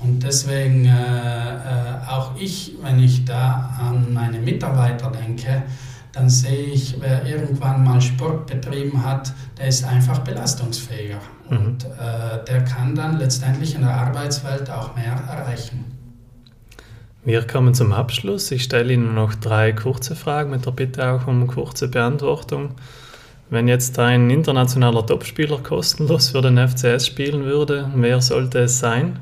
Und 0.00 0.22
deswegen 0.22 0.86
äh, 0.86 0.88
äh, 0.88 2.08
auch 2.08 2.32
ich, 2.38 2.74
wenn 2.82 2.98
ich 2.98 3.26
da 3.26 3.76
an 3.78 4.14
meine 4.14 4.38
Mitarbeiter 4.38 5.10
denke, 5.10 5.62
dann 6.12 6.30
sehe 6.30 6.64
ich, 6.64 6.96
wer 7.00 7.26
irgendwann 7.26 7.84
mal 7.84 8.00
Sport 8.00 8.46
betrieben 8.46 9.04
hat, 9.04 9.34
der 9.58 9.68
ist 9.68 9.84
einfach 9.84 10.20
belastungsfähiger. 10.20 11.20
Mhm. 11.50 11.56
Und 11.58 11.84
äh, 11.84 12.44
der 12.48 12.64
kann 12.64 12.94
dann 12.94 13.18
letztendlich 13.18 13.74
in 13.74 13.82
der 13.82 13.94
Arbeitswelt 13.94 14.70
auch 14.70 14.96
mehr 14.96 15.12
erreichen. 15.28 15.84
Wir 17.24 17.46
kommen 17.46 17.74
zum 17.74 17.92
Abschluss. 17.92 18.50
Ich 18.52 18.62
stelle 18.62 18.94
Ihnen 18.94 19.14
noch 19.14 19.34
drei 19.34 19.72
kurze 19.72 20.16
Fragen 20.16 20.50
mit 20.50 20.64
der 20.64 20.70
Bitte 20.70 21.10
auch 21.10 21.26
um 21.26 21.46
kurze 21.46 21.88
Beantwortung. 21.88 22.70
Wenn 23.48 23.68
jetzt 23.68 23.96
ein 24.00 24.28
internationaler 24.28 25.06
Topspieler 25.06 25.58
kostenlos 25.58 26.30
für 26.30 26.42
den 26.42 26.58
FCS 26.58 27.06
spielen 27.06 27.44
würde, 27.44 27.88
wer 27.94 28.20
sollte 28.20 28.60
es 28.60 28.80
sein? 28.80 29.20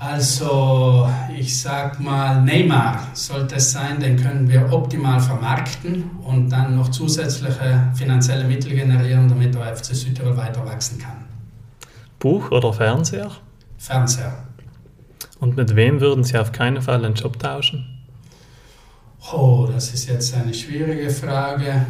Also, 0.00 1.08
ich 1.32 1.60
sag 1.60 2.00
mal, 2.00 2.42
Neymar 2.42 3.06
sollte 3.12 3.54
es 3.54 3.70
sein, 3.70 4.00
den 4.00 4.16
können 4.16 4.50
wir 4.50 4.72
optimal 4.72 5.20
vermarkten 5.20 6.10
und 6.24 6.50
dann 6.50 6.74
noch 6.74 6.88
zusätzliche 6.88 7.92
finanzielle 7.94 8.42
Mittel 8.42 8.74
generieren, 8.74 9.28
damit 9.28 9.54
der 9.54 9.76
FC 9.76 9.94
Südtirol 9.94 10.36
weiter 10.36 10.66
wachsen 10.66 10.98
kann. 10.98 11.24
Buch 12.18 12.50
oder 12.50 12.72
Fernseher? 12.72 13.30
Fernseher. 13.78 14.42
Und 15.38 15.56
mit 15.56 15.76
wem 15.76 16.00
würden 16.00 16.24
Sie 16.24 16.36
auf 16.36 16.50
keinen 16.50 16.82
Fall 16.82 17.04
einen 17.04 17.14
Job 17.14 17.38
tauschen? 17.38 17.86
Oh, 19.32 19.68
das 19.72 19.94
ist 19.94 20.08
jetzt 20.08 20.34
eine 20.34 20.52
schwierige 20.52 21.10
Frage. 21.10 21.86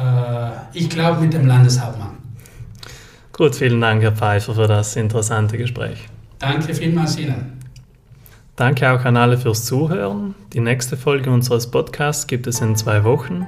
Äh, 0.00 0.50
ich 0.72 0.88
glaube 0.88 1.20
mit 1.20 1.32
dem 1.32 1.46
Landeshauptmann. 1.46 2.16
Gut, 3.32 3.54
vielen 3.54 3.80
Dank, 3.80 4.02
Herr 4.02 4.12
Pfeiffer, 4.12 4.54
für 4.54 4.66
das 4.66 4.96
interessante 4.96 5.56
Gespräch. 5.56 6.08
Danke 6.38 6.74
vielmals 6.74 7.18
Ihnen. 7.18 7.58
Danke 8.56 8.90
auch 8.92 9.04
an 9.04 9.16
alle 9.16 9.38
fürs 9.38 9.64
Zuhören. 9.64 10.34
Die 10.52 10.60
nächste 10.60 10.96
Folge 10.96 11.30
unseres 11.30 11.70
Podcasts 11.70 12.26
gibt 12.26 12.46
es 12.46 12.60
in 12.60 12.76
zwei 12.76 13.04
Wochen. 13.04 13.46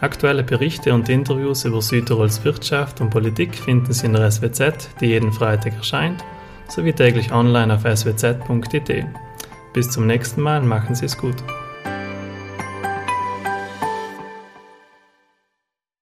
Aktuelle 0.00 0.44
Berichte 0.44 0.94
und 0.94 1.08
Interviews 1.08 1.64
über 1.64 1.82
Südtirols 1.82 2.44
Wirtschaft 2.44 3.00
und 3.00 3.10
Politik 3.10 3.56
finden 3.56 3.92
Sie 3.92 4.06
in 4.06 4.12
der 4.12 4.30
SWZ, 4.30 4.90
die 5.00 5.06
jeden 5.06 5.32
Freitag 5.32 5.74
erscheint, 5.74 6.22
sowie 6.68 6.92
täglich 6.92 7.32
online 7.32 7.74
auf 7.74 7.82
swz.it. 7.82 9.06
Bis 9.72 9.90
zum 9.90 10.06
nächsten 10.06 10.40
Mal, 10.40 10.62
machen 10.62 10.94
Sie 10.94 11.06
es 11.06 11.18
gut. 11.18 11.36